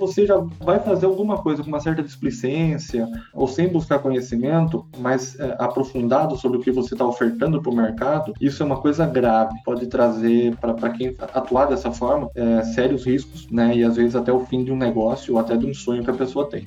você 0.00 0.26
já 0.26 0.36
vai 0.60 0.80
fazer 0.80 1.04
alguma 1.04 1.36
coisa 1.38 1.62
com 1.62 1.68
uma 1.68 1.78
certa 1.78 2.02
displicência 2.02 3.06
ou 3.34 3.46
sem 3.46 3.68
buscar 3.68 3.98
conhecimento 3.98 4.86
mais 4.98 5.38
é, 5.38 5.56
aprofundado 5.58 6.36
sobre 6.36 6.58
o 6.58 6.60
que 6.60 6.72
você 6.72 6.94
está 6.94 7.04
ofertando 7.04 7.60
para 7.60 7.70
o 7.70 7.76
mercado, 7.76 8.32
isso 8.40 8.62
é 8.62 8.66
uma 8.66 8.80
coisa 8.80 9.06
grave. 9.06 9.54
Pode 9.64 9.86
trazer 9.86 10.56
para 10.56 10.90
quem 10.90 11.14
atuar 11.20 11.66
dessa 11.66 11.92
forma 11.92 12.30
é, 12.34 12.62
sérios 12.62 13.04
riscos, 13.04 13.46
né? 13.50 13.76
E 13.76 13.84
às 13.84 13.96
vezes 13.96 14.16
até 14.16 14.32
o 14.32 14.40
fim 14.46 14.64
de 14.64 14.72
um 14.72 14.76
negócio 14.76 15.34
ou 15.34 15.40
até 15.40 15.56
de 15.56 15.66
um 15.66 15.74
sonho 15.74 16.02
que 16.02 16.10
a 16.10 16.14
pessoa 16.14 16.48
tem. 16.48 16.66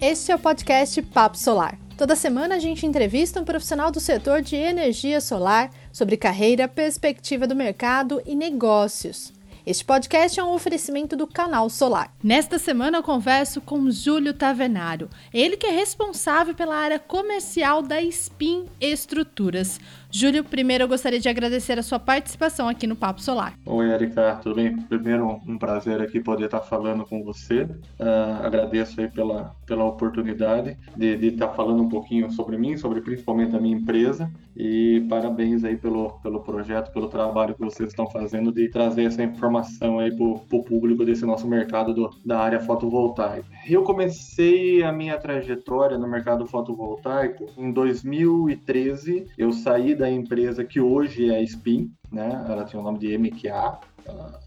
Este 0.00 0.32
é 0.32 0.34
o 0.34 0.38
podcast 0.38 1.00
Papo 1.00 1.38
Solar. 1.38 1.78
Toda 1.96 2.16
semana 2.16 2.56
a 2.56 2.58
gente 2.58 2.84
entrevista 2.84 3.40
um 3.40 3.44
profissional 3.44 3.90
do 3.90 4.00
setor 4.00 4.42
de 4.42 4.56
energia 4.56 5.20
solar 5.20 5.70
sobre 5.92 6.16
carreira, 6.16 6.66
perspectiva 6.66 7.46
do 7.46 7.54
mercado 7.54 8.20
e 8.26 8.34
negócios. 8.34 9.32
Este 9.64 9.84
podcast 9.84 10.40
é 10.40 10.42
um 10.42 10.52
oferecimento 10.52 11.16
do 11.16 11.24
Canal 11.24 11.70
Solar. 11.70 12.12
Nesta 12.20 12.58
semana 12.58 12.98
eu 12.98 13.02
converso 13.02 13.60
com 13.60 13.88
Júlio 13.92 14.34
Tavenário, 14.34 15.08
ele 15.32 15.56
que 15.56 15.66
é 15.66 15.70
responsável 15.70 16.52
pela 16.52 16.74
área 16.74 16.98
comercial 16.98 17.80
da 17.80 18.02
Spin 18.02 18.66
Estruturas. 18.80 19.78
Júlio, 20.14 20.44
primeiro 20.44 20.84
eu 20.84 20.88
gostaria 20.88 21.18
de 21.18 21.26
agradecer 21.26 21.78
a 21.78 21.82
sua 21.82 21.98
participação 21.98 22.68
aqui 22.68 22.86
no 22.86 22.94
Papo 22.94 23.22
Solar. 23.22 23.54
Oi, 23.64 23.90
Erika, 23.90 24.38
tudo 24.42 24.56
bem? 24.56 24.76
Primeiro, 24.76 25.40
um 25.48 25.56
prazer 25.56 26.02
aqui 26.02 26.20
poder 26.20 26.44
estar 26.44 26.60
falando 26.60 27.06
com 27.06 27.24
você. 27.24 27.62
Uh, 27.62 28.44
agradeço 28.44 29.00
aí 29.00 29.08
pela, 29.08 29.56
pela 29.66 29.84
oportunidade 29.84 30.76
de, 30.94 31.16
de 31.16 31.28
estar 31.28 31.48
falando 31.48 31.82
um 31.82 31.88
pouquinho 31.88 32.30
sobre 32.30 32.58
mim, 32.58 32.76
sobre 32.76 33.00
principalmente 33.00 33.56
a 33.56 33.58
minha 33.58 33.74
empresa. 33.74 34.30
E 34.54 35.06
parabéns 35.08 35.64
aí 35.64 35.78
pelo, 35.78 36.10
pelo 36.22 36.40
projeto, 36.40 36.92
pelo 36.92 37.08
trabalho 37.08 37.54
que 37.54 37.60
vocês 37.60 37.88
estão 37.88 38.06
fazendo 38.06 38.52
de 38.52 38.68
trazer 38.68 39.04
essa 39.04 39.22
informação 39.22 39.98
aí 39.98 40.14
para 40.14 40.26
o 40.26 40.62
público 40.62 41.06
desse 41.06 41.24
nosso 41.24 41.48
mercado 41.48 41.94
do, 41.94 42.10
da 42.22 42.38
área 42.38 42.60
fotovoltaica. 42.60 43.46
Eu 43.66 43.82
comecei 43.82 44.82
a 44.82 44.92
minha 44.92 45.16
trajetória 45.16 45.96
no 45.96 46.06
mercado 46.06 46.46
fotovoltaico 46.46 47.46
em 47.56 47.72
2013. 47.72 49.26
Eu 49.38 49.52
saí 49.52 49.94
da 50.02 50.10
empresa 50.10 50.64
que 50.64 50.80
hoje 50.80 51.30
é 51.30 51.36
a 51.36 51.42
Spin, 51.42 51.92
né? 52.10 52.44
Ela 52.48 52.64
tinha 52.64 52.80
o 52.80 52.82
nome 52.82 52.98
de 52.98 53.16
MQA, 53.16 53.78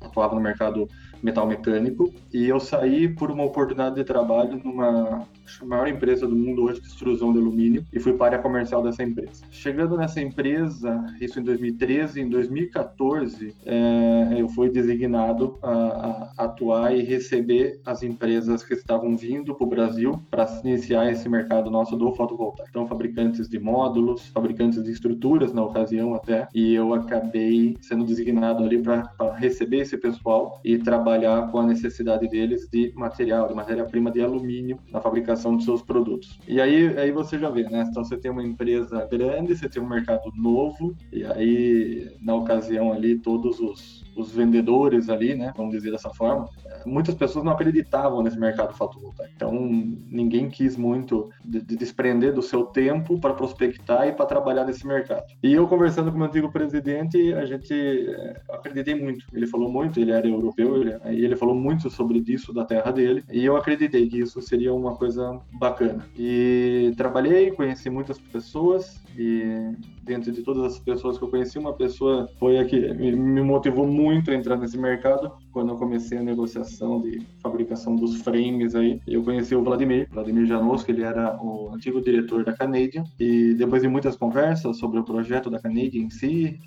atuava 0.01 0.35
no 0.35 0.41
mercado 0.41 0.85
metal 1.25 1.47
mecânico 1.47 2.13
e 2.31 2.47
eu 2.47 2.59
saí 2.59 3.09
por 3.09 3.31
uma 3.31 3.43
oportunidade 3.43 3.95
de 3.95 4.03
trabalho 4.03 4.61
numa 4.63 5.25
maior 5.63 5.87
empresa 5.87 6.27
do 6.27 6.35
mundo 6.35 6.63
hoje 6.63 6.81
de 6.81 6.87
extrusão 6.87 7.33
de 7.33 7.39
alumínio 7.39 7.83
e 7.91 7.99
fui 7.99 8.13
para 8.13 8.35
a 8.35 8.39
comercial 8.39 8.83
dessa 8.83 9.03
empresa. 9.03 9.43
Chegando 9.49 9.97
nessa 9.97 10.21
empresa, 10.21 11.05
isso 11.19 11.39
em 11.39 11.43
2013, 11.43 12.21
em 12.21 12.29
2014, 12.29 13.55
é, 13.65 14.35
eu 14.37 14.47
fui 14.49 14.69
designado 14.69 15.57
a, 15.63 15.71
a, 15.71 16.45
atuar 16.45 16.95
e 16.95 17.01
receber 17.01 17.79
as 17.85 18.03
empresas 18.03 18.63
que 18.63 18.73
estavam 18.73 19.15
vindo 19.17 19.55
para 19.55 19.65
o 19.65 19.69
Brasil 19.69 20.21
para 20.29 20.45
iniciar 20.63 21.11
esse 21.11 21.27
mercado 21.27 21.71
nosso 21.71 21.95
do 21.95 22.11
fotovoltaico. 22.13 22.69
Então, 22.69 22.87
fabricantes 22.87 23.47
de 23.47 23.59
módulos, 23.59 24.27
fabricantes 24.27 24.83
de 24.83 24.91
estruturas 24.91 25.53
na 25.53 25.63
ocasião 25.63 26.13
até, 26.13 26.47
e 26.53 26.73
eu 26.73 26.93
acabei 26.93 27.77
sendo 27.81 28.03
designado 28.03 28.63
ali 28.63 28.81
para 28.81 29.09
receber 29.37 29.79
esse 29.79 29.97
pessoal 29.97 30.59
e 30.63 30.77
trabalhar 30.77 31.14
com 31.52 31.59
a 31.59 31.66
necessidade 31.66 32.27
deles 32.27 32.67
de 32.71 32.94
material, 32.95 33.47
de 33.47 33.53
matéria-prima 33.53 34.11
de 34.11 34.21
alumínio 34.21 34.80
na 34.91 35.02
fabricação 35.02 35.55
dos 35.55 35.66
seus 35.66 35.81
produtos. 35.81 36.39
E 36.47 36.59
aí, 36.59 36.97
aí 36.97 37.11
você 37.11 37.39
já 37.39 37.49
vê, 37.49 37.63
né? 37.63 37.85
Então 37.89 38.03
você 38.03 38.17
tem 38.17 38.31
uma 38.31 38.44
empresa 38.44 39.07
grande, 39.09 39.55
você 39.55 39.69
tem 39.69 39.81
um 39.81 39.88
mercado 39.88 40.31
novo, 40.35 40.95
e 41.11 41.23
aí, 41.25 42.16
na 42.22 42.35
ocasião 42.35 42.91
ali, 42.91 43.17
todos 43.17 43.59
os, 43.59 44.03
os 44.16 44.31
vendedores 44.31 45.09
ali, 45.09 45.35
né? 45.35 45.53
Vamos 45.55 45.72
dizer 45.73 45.91
dessa 45.91 46.09
forma, 46.09 46.49
muitas 46.86 47.16
pessoas 47.16 47.44
não 47.44 47.52
acreditavam 47.52 48.22
nesse 48.22 48.39
mercado 48.39 48.73
fotovoltaico. 48.73 49.33
Então, 49.36 49.52
ninguém 49.53 50.50
quis 50.50 50.78
muito 50.78 51.29
de, 51.44 51.62
de 51.62 51.75
desprender 51.75 52.34
do 52.34 52.41
seu 52.41 52.66
tempo 52.66 53.19
para 53.19 53.34
prospectar 53.34 54.07
e 54.07 54.13
para 54.13 54.25
trabalhar 54.25 54.66
nesse 54.66 54.85
mercado. 54.85 55.24
E 55.41 55.53
eu, 55.53 55.68
conversando 55.68 56.09
com 56.09 56.16
o 56.16 56.19
meu 56.19 56.28
antigo 56.28 56.51
presidente, 56.51 57.34
a 57.34 57.45
gente 57.45 57.74
é, 57.74 58.41
acreditei 58.50 58.95
muito. 58.95 59.25
Ele 59.34 59.47
falou 59.47 59.69
muito, 59.69 60.00
ele 60.00 60.12
era 60.12 60.28
europeu, 60.28 60.81
ele, 60.81 60.95
ele 61.06 61.35
falou 61.35 61.56
muito 61.56 61.90
sobre 61.90 62.24
isso 62.28 62.53
da 62.53 62.66
terra 62.66 62.91
dele, 62.91 63.24
e 63.31 63.44
eu 63.45 63.56
acreditei 63.56 64.07
que 64.07 64.19
isso 64.19 64.41
seria 64.41 64.74
uma 64.74 64.95
coisa 64.95 65.40
bacana. 65.53 66.06
E 66.18 66.94
trabalhei, 66.97 67.51
conheci 67.51 67.90
muitas 67.90 68.19
pessoas, 68.19 69.01
e 69.18 69.72
dentro 70.03 70.31
de 70.31 70.41
todas 70.41 70.63
as 70.63 70.79
pessoas 70.79 71.18
que 71.18 71.24
eu 71.24 71.29
conheci, 71.29 71.57
uma 71.57 71.74
pessoa 71.74 72.29
foi 72.40 72.59
a 72.59 72.66
que 72.66 72.94
me 72.94 73.41
motivou 73.41 73.88
muito 73.88 74.31
a 74.31 74.35
entrar 74.35 74.57
nesse 74.57 74.78
mercado, 74.78 75.31
quando 75.55 75.69
eu 75.69 75.77
comecei 75.77 76.17
a 76.17 76.21
negociação 76.21 76.99
de 76.99 77.25
fabricação 77.41 77.95
dos 77.95 78.21
frames 78.21 78.75
aí. 78.75 78.99
Eu 79.07 79.23
conheci 79.23 79.55
o 79.55 79.63
Vladimir, 79.63 80.05
Vladimir 80.11 80.45
Janosko, 80.45 80.91
ele 80.91 81.01
era 81.01 81.41
o 81.41 81.73
antigo 81.73 82.01
diretor 82.01 82.43
da 82.43 82.51
Canadian, 82.51 83.05
e 83.17 83.53
depois 83.53 83.81
de 83.81 83.88
muitas 83.88 84.17
conversas 84.17 84.77
sobre 84.77 84.99
o 84.99 85.03
projeto 85.05 85.49
da 85.49 85.57
Canadian 85.57 86.01
em 86.01 86.09
si, 86.09 86.59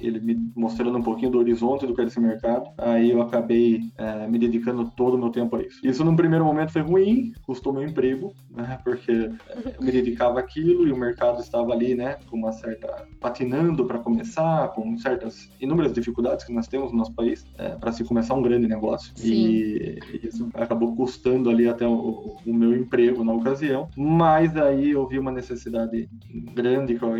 ele 0.00 0.18
me 0.18 0.36
mostrando 0.56 0.98
um 0.98 1.02
pouquinho 1.02 1.30
do 1.30 1.38
horizonte 1.38 1.86
do 1.86 1.94
que 1.94 2.00
era 2.00 2.10
esse 2.10 2.18
mercado, 2.18 2.68
aí 2.76 3.12
eu 3.12 3.22
acabei 3.22 3.82
é, 3.96 4.26
me 4.26 4.36
dedicando 4.36 4.90
todo 4.96 5.14
o 5.14 5.18
meu 5.18 5.30
tempo 5.30 5.54
a 5.54 5.62
isso. 5.62 5.78
Isso 5.86 6.04
num 6.04 6.16
primeiro 6.16 6.44
momento 6.44 6.72
foi 6.72 6.82
ruim, 6.82 7.32
custou 7.46 7.72
meu 7.72 7.84
emprego, 7.84 8.34
né, 8.50 8.80
porque 8.82 9.12
eu 9.12 9.80
me 9.80 9.92
dedicava 9.92 10.40
àquilo 10.40 10.88
e 10.88 10.92
o 10.92 10.96
mercado 10.96 11.40
estava 11.40 11.72
ali, 11.72 11.94
né, 11.94 12.16
com 12.28 12.36
uma 12.36 12.50
certa 12.50 13.06
patinando 13.20 13.84
para 13.84 14.00
começar, 14.00 14.68
com 14.72 14.98
certas 14.98 15.48
inúmeras 15.60 15.92
dificuldades 15.92 16.44
que 16.44 16.52
nós 16.52 16.66
temos 16.66 16.90
no 16.90 16.98
nosso 16.98 17.12
país 17.12 17.46
é, 17.56 17.68
para 17.76 17.92
se 17.92 18.07
começar 18.08 18.34
um 18.34 18.42
grande 18.42 18.66
negócio. 18.66 19.12
E, 19.22 19.98
e, 20.12 20.26
isso 20.26 20.48
acabou 20.54 20.96
custando 20.96 21.50
ali 21.50 21.68
até 21.68 21.86
o, 21.86 22.36
o, 22.44 22.54
meu 22.54 22.74
emprego 22.74 23.22
na 23.22 23.32
ocasião. 23.32 23.88
Mas 23.96 24.56
aí 24.56 24.90
eu 24.90 25.06
vi 25.06 25.18
uma 25.18 25.30
necessidade 25.30 26.08
grande 26.54 26.98
que 26.98 27.04
eu 27.04 27.14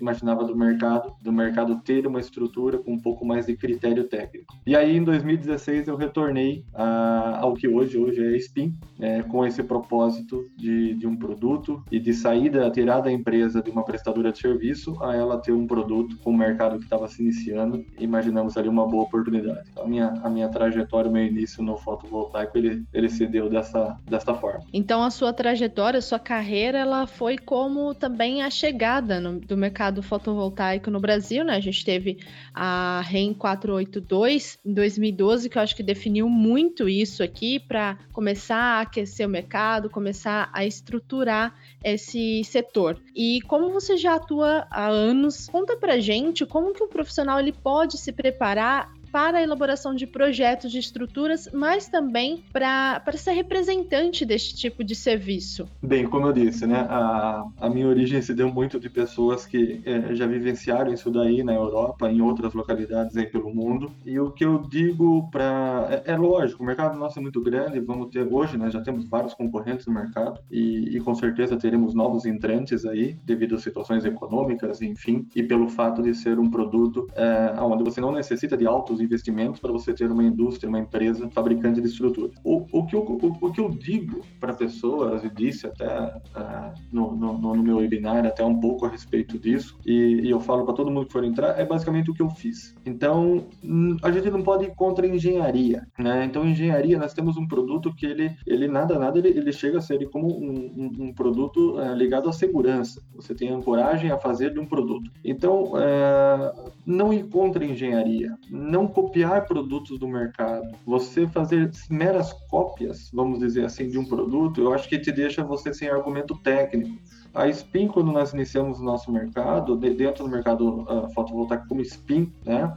imaginava 0.00 0.44
do 0.44 0.56
mercado, 0.56 1.12
do 1.22 1.32
mercado 1.32 1.80
ter 1.84 2.06
uma 2.06 2.20
estrutura 2.20 2.78
com 2.78 2.92
um 2.92 2.98
pouco 2.98 3.24
mais 3.24 3.46
de 3.46 3.56
critério 3.56 4.04
técnico. 4.04 4.54
E 4.66 4.74
aí 4.74 4.96
em 4.96 5.04
2016 5.04 5.88
eu 5.88 5.96
retornei 5.96 6.64
a, 6.74 7.38
ao 7.40 7.54
que 7.54 7.68
hoje 7.68 7.96
hoje 7.96 8.24
é 8.24 8.36
Spin, 8.36 8.74
é, 8.98 9.22
com 9.22 9.46
esse 9.46 9.62
propósito 9.62 10.44
de, 10.56 10.94
de 10.94 11.06
um 11.06 11.16
produto 11.16 11.82
e 11.90 12.00
de 12.00 12.12
saída, 12.12 12.70
tirar 12.70 13.00
da 13.00 13.12
empresa 13.12 13.62
de 13.62 13.70
uma 13.70 13.84
prestadora 13.84 14.32
de 14.32 14.38
serviço 14.38 14.96
a 15.02 15.14
ela 15.14 15.38
ter 15.38 15.52
um 15.52 15.66
produto 15.66 16.16
com 16.18 16.30
o 16.30 16.36
mercado 16.36 16.78
que 16.78 16.84
estava 16.84 17.06
se 17.06 17.22
iniciando. 17.22 17.84
Imaginamos 17.98 18.56
ali 18.56 18.68
uma 18.68 18.86
boa 18.86 19.04
oportunidade. 19.04 19.68
Então, 19.70 19.84
a 19.84 19.88
minha, 19.88 20.14
a 20.22 20.28
minha 20.28 20.48
trajetória, 20.48 21.10
o 21.10 21.12
meu 21.12 21.24
início 21.24 21.62
no 21.62 21.76
fotovoltaico, 21.76 22.56
ele, 22.56 22.84
ele 22.92 23.08
se 23.08 23.26
deu 23.26 23.48
dessa, 23.48 23.98
dessa 24.08 24.34
forma. 24.34 24.64
Então, 24.72 25.02
a 25.02 25.10
sua 25.10 25.32
trajetória, 25.32 25.98
a 25.98 26.02
sua 26.02 26.18
carreira, 26.18 26.78
ela 26.78 27.06
foi 27.06 27.38
como 27.38 27.94
também 27.94 28.42
a 28.42 28.50
chegada 28.50 29.20
no, 29.20 29.40
do 29.40 29.56
mercado 29.56 30.02
fotovoltaico 30.02 30.90
no 30.90 31.00
Brasil, 31.00 31.44
né? 31.44 31.56
A 31.56 31.60
gente 31.60 31.84
teve 31.84 32.18
a 32.54 33.02
REN 33.04 33.34
482 33.34 34.58
em 34.64 34.72
2012, 34.72 35.48
que 35.48 35.58
eu 35.58 35.62
acho 35.62 35.76
que 35.76 35.82
definiu 35.82 36.28
muito 36.28 36.88
isso 36.88 37.22
aqui 37.22 37.60
para 37.60 37.98
começar 38.12 38.56
a 38.56 38.80
aquecer 38.80 39.26
o 39.26 39.30
mercado, 39.30 39.90
começar 39.90 40.50
a 40.52 40.64
estruturar 40.64 41.54
esse 41.82 42.42
setor. 42.44 42.98
E 43.14 43.40
como 43.42 43.70
você 43.70 43.96
já 43.96 44.16
atua 44.16 44.66
há 44.70 44.86
anos, 44.86 45.48
conta 45.48 45.76
pra 45.76 45.98
gente 45.98 46.44
como 46.44 46.72
que 46.72 46.82
o 46.82 46.88
profissional 46.88 47.38
ele 47.38 47.52
pode 47.52 47.98
se 47.98 48.12
preparar 48.12 48.92
para 49.16 49.38
a 49.38 49.42
elaboração 49.42 49.94
de 49.94 50.06
projetos 50.06 50.70
de 50.70 50.78
estruturas, 50.78 51.48
mas 51.50 51.88
também 51.88 52.44
para 52.52 53.00
ser 53.14 53.30
representante 53.30 54.26
deste 54.26 54.54
tipo 54.54 54.84
de 54.84 54.94
serviço? 54.94 55.66
Bem, 55.82 56.04
como 56.04 56.26
eu 56.26 56.34
disse, 56.34 56.66
né, 56.66 56.86
a, 56.86 57.42
a 57.58 57.70
minha 57.70 57.86
origem 57.86 58.20
se 58.20 58.34
deu 58.34 58.52
muito 58.52 58.78
de 58.78 58.90
pessoas 58.90 59.46
que 59.46 59.80
é, 59.86 60.14
já 60.14 60.26
vivenciaram 60.26 60.92
isso 60.92 61.10
daí 61.10 61.42
na 61.42 61.54
Europa, 61.54 62.12
em 62.12 62.20
outras 62.20 62.52
localidades 62.52 63.16
aí 63.16 63.24
pelo 63.24 63.48
mundo. 63.54 63.90
E 64.04 64.20
o 64.20 64.32
que 64.32 64.44
eu 64.44 64.58
digo 64.58 65.30
para 65.30 66.02
é, 66.04 66.12
é, 66.12 66.16
lógico, 66.18 66.62
o 66.62 66.66
mercado 66.66 66.98
nosso 66.98 67.18
é 67.18 67.22
muito 67.22 67.40
grande, 67.40 67.80
vamos 67.80 68.10
ter 68.10 68.30
hoje, 68.30 68.58
né, 68.58 68.70
já 68.70 68.82
temos 68.82 69.08
vários 69.08 69.32
concorrentes 69.32 69.86
no 69.86 69.94
mercado 69.94 70.40
e, 70.50 70.94
e 70.94 71.00
com 71.00 71.14
certeza 71.14 71.56
teremos 71.56 71.94
novos 71.94 72.26
entrantes 72.26 72.84
aí 72.84 73.16
devido 73.24 73.54
às 73.54 73.62
situações 73.62 74.04
econômicas, 74.04 74.82
enfim, 74.82 75.26
e 75.34 75.42
pelo 75.42 75.70
fato 75.70 76.02
de 76.02 76.14
ser 76.14 76.38
um 76.38 76.50
produto 76.50 77.08
é, 77.14 77.58
onde 77.62 77.82
você 77.82 77.98
não 77.98 78.12
necessita 78.12 78.58
de 78.58 78.66
altos 78.66 79.05
investimentos 79.06 79.60
para 79.60 79.72
você 79.72 79.94
ter 79.94 80.10
uma 80.10 80.24
indústria, 80.24 80.68
uma 80.68 80.78
empresa 80.78 81.28
fabricante 81.30 81.80
de 81.80 81.88
estrutura. 81.88 82.32
O, 82.44 82.66
o, 82.72 82.86
que, 82.86 82.94
eu, 82.94 83.00
o, 83.00 83.46
o 83.46 83.52
que 83.52 83.60
eu 83.60 83.70
digo 83.70 84.20
para 84.40 84.52
pessoas, 84.52 85.24
e 85.24 85.30
disse 85.30 85.66
até 85.66 85.86
uh, 85.86 86.74
no, 86.92 87.16
no, 87.16 87.38
no, 87.38 87.62
meu 87.62 87.78
webinar, 87.78 88.24
até 88.26 88.44
um 88.44 88.58
pouco 88.58 88.86
a 88.86 88.88
respeito 88.88 89.38
disso, 89.38 89.78
e, 89.86 90.20
e 90.24 90.30
eu 90.30 90.40
falo 90.40 90.64
para 90.64 90.74
todo 90.74 90.90
mundo 90.90 91.06
que 91.06 91.12
for 91.12 91.24
entrar, 91.24 91.58
é 91.58 91.64
basicamente 91.64 92.10
o 92.10 92.14
que 92.14 92.22
eu 92.22 92.30
fiz. 92.30 92.74
Então, 92.84 93.46
hum, 93.64 93.96
a 94.02 94.10
gente 94.10 94.30
não 94.30 94.42
pode 94.42 94.64
ir 94.64 94.74
contra 94.74 95.06
a 95.06 95.08
engenharia, 95.08 95.86
né? 95.98 96.24
Então, 96.24 96.46
engenharia, 96.46 96.98
nós 96.98 97.14
temos 97.14 97.36
um 97.36 97.46
produto 97.46 97.94
que 97.94 98.06
ele, 98.06 98.36
ele 98.46 98.68
nada, 98.68 98.98
nada, 98.98 99.18
ele, 99.18 99.28
ele 99.28 99.52
chega 99.52 99.78
a 99.78 99.80
ser 99.80 100.08
como 100.10 100.28
um, 100.28 100.72
um, 100.76 101.06
um 101.06 101.12
produto 101.12 101.76
uh, 101.76 101.94
ligado 101.94 102.28
à 102.28 102.32
segurança. 102.32 103.02
Você 103.14 103.34
tem 103.34 103.48
ancoragem 103.48 104.10
a 104.10 104.18
fazer 104.18 104.52
de 104.52 104.60
um 104.60 104.66
produto. 104.66 105.10
Então, 105.24 105.72
uh, 105.72 106.70
não 106.84 107.12
ir 107.12 107.24
contra 107.24 107.64
a 107.64 107.66
engenharia, 107.66 108.36
não 108.50 108.85
copiar 108.88 109.46
produtos 109.46 109.98
do 109.98 110.08
mercado. 110.08 110.76
Você 110.84 111.26
fazer 111.26 111.70
meras 111.90 112.32
cópias, 112.50 113.10
vamos 113.12 113.38
dizer 113.38 113.64
assim, 113.64 113.88
de 113.88 113.98
um 113.98 114.04
produto, 114.04 114.60
eu 114.60 114.72
acho 114.72 114.88
que 114.88 114.98
te 114.98 115.12
deixa 115.12 115.44
você 115.44 115.72
sem 115.72 115.88
argumento 115.88 116.36
técnico. 116.38 116.96
A 117.34 117.48
Spin, 117.48 117.88
quando 117.88 118.10
nós 118.10 118.32
iniciamos 118.32 118.80
o 118.80 118.84
nosso 118.84 119.12
mercado, 119.12 119.76
dentro 119.76 120.24
do 120.24 120.30
mercado 120.30 120.82
uh, 120.82 121.12
fotovoltaico 121.12 121.68
como 121.68 121.82
Spin, 121.82 122.32
né? 122.44 122.74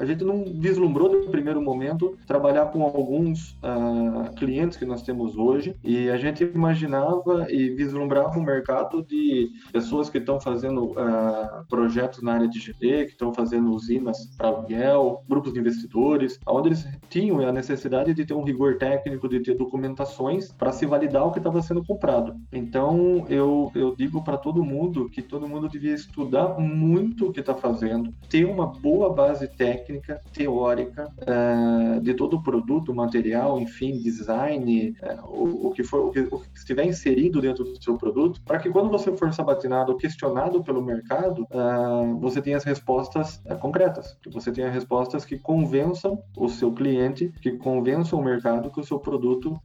A 0.00 0.04
gente 0.06 0.24
não 0.24 0.44
vislumbrou 0.46 1.12
no 1.12 1.30
primeiro 1.30 1.60
momento 1.60 2.16
trabalhar 2.26 2.66
com 2.66 2.82
alguns 2.82 3.50
uh, 3.62 4.34
clientes 4.34 4.78
que 4.78 4.86
nós 4.86 5.02
temos 5.02 5.36
hoje 5.36 5.76
e 5.84 6.08
a 6.08 6.16
gente 6.16 6.42
imaginava 6.42 7.46
e 7.50 7.68
vislumbrava 7.68 8.38
um 8.38 8.42
mercado 8.42 9.02
de 9.02 9.50
pessoas 9.70 10.08
que 10.08 10.16
estão 10.16 10.40
fazendo 10.40 10.92
uh, 10.92 11.66
projetos 11.68 12.22
na 12.22 12.32
área 12.32 12.48
de 12.48 12.58
GD, 12.58 13.04
que 13.04 13.12
estão 13.12 13.34
fazendo 13.34 13.70
usinas 13.72 14.34
para 14.38 14.48
aluguel, 14.48 15.22
grupos 15.28 15.52
de 15.52 15.60
investidores, 15.60 16.40
onde 16.46 16.68
eles 16.68 16.88
tinham 17.10 17.46
a 17.46 17.52
necessidade 17.52 18.14
de 18.14 18.24
ter 18.24 18.32
um 18.32 18.42
rigor 18.42 18.78
técnico, 18.78 19.28
de 19.28 19.40
ter 19.40 19.54
documentações 19.54 20.50
para 20.50 20.72
se 20.72 20.86
validar 20.86 21.26
o 21.26 21.30
que 21.30 21.38
estava 21.38 21.60
sendo 21.60 21.84
comprado. 21.84 22.34
Então 22.50 23.26
eu, 23.28 23.70
eu 23.74 23.94
digo 23.94 24.24
para 24.24 24.38
todo 24.38 24.64
mundo 24.64 25.10
que 25.10 25.20
todo 25.20 25.46
mundo 25.46 25.68
devia 25.68 25.94
estudar 25.94 26.58
muito 26.58 27.28
o 27.28 27.32
que 27.32 27.40
está 27.40 27.54
fazendo, 27.54 28.14
ter 28.30 28.46
uma 28.46 28.66
boa 28.66 29.12
base 29.12 29.46
técnica 29.46 29.89
técnica, 29.90 30.20
teórica 30.32 31.10
uh, 31.18 32.00
de 32.00 32.14
todo 32.14 32.36
o 32.36 32.42
produto, 32.42 32.94
material, 32.94 33.58
enfim, 33.58 33.98
design, 33.98 34.94
uh, 35.02 35.26
o, 35.26 35.68
o, 35.68 35.70
que 35.72 35.82
for, 35.82 36.06
o 36.06 36.10
que, 36.10 36.20
o 36.20 36.38
que, 36.38 36.46
estiver 36.54 36.86
inserido 36.86 37.40
dentro 37.40 37.64
do 37.64 37.82
seu 37.82 37.96
produto, 37.96 38.40
para 38.42 38.58
que 38.58 38.70
quando 38.70 38.88
você 38.88 39.14
for 39.16 39.32
sabatinado 39.32 39.92
ou 39.92 39.98
questionado 39.98 40.62
pelo 40.62 40.82
mercado, 40.82 41.46
uh, 41.50 42.18
você 42.20 42.40
tenha 42.40 42.56
as 42.56 42.64
respostas 42.64 43.42
concretas, 43.60 44.16
que 44.22 44.30
você 44.30 44.52
tenha 44.52 44.70
respostas 44.70 45.24
que 45.24 45.38
convençam 45.38 46.22
o 46.36 46.48
seu 46.48 46.72
cliente, 46.72 47.32
que 47.40 47.52
convençam 47.52 48.20
o 48.20 48.24
mercado 48.24 48.70
que 48.70 48.80
o 48.80 48.84
seu 48.84 48.98
produto 48.98 49.60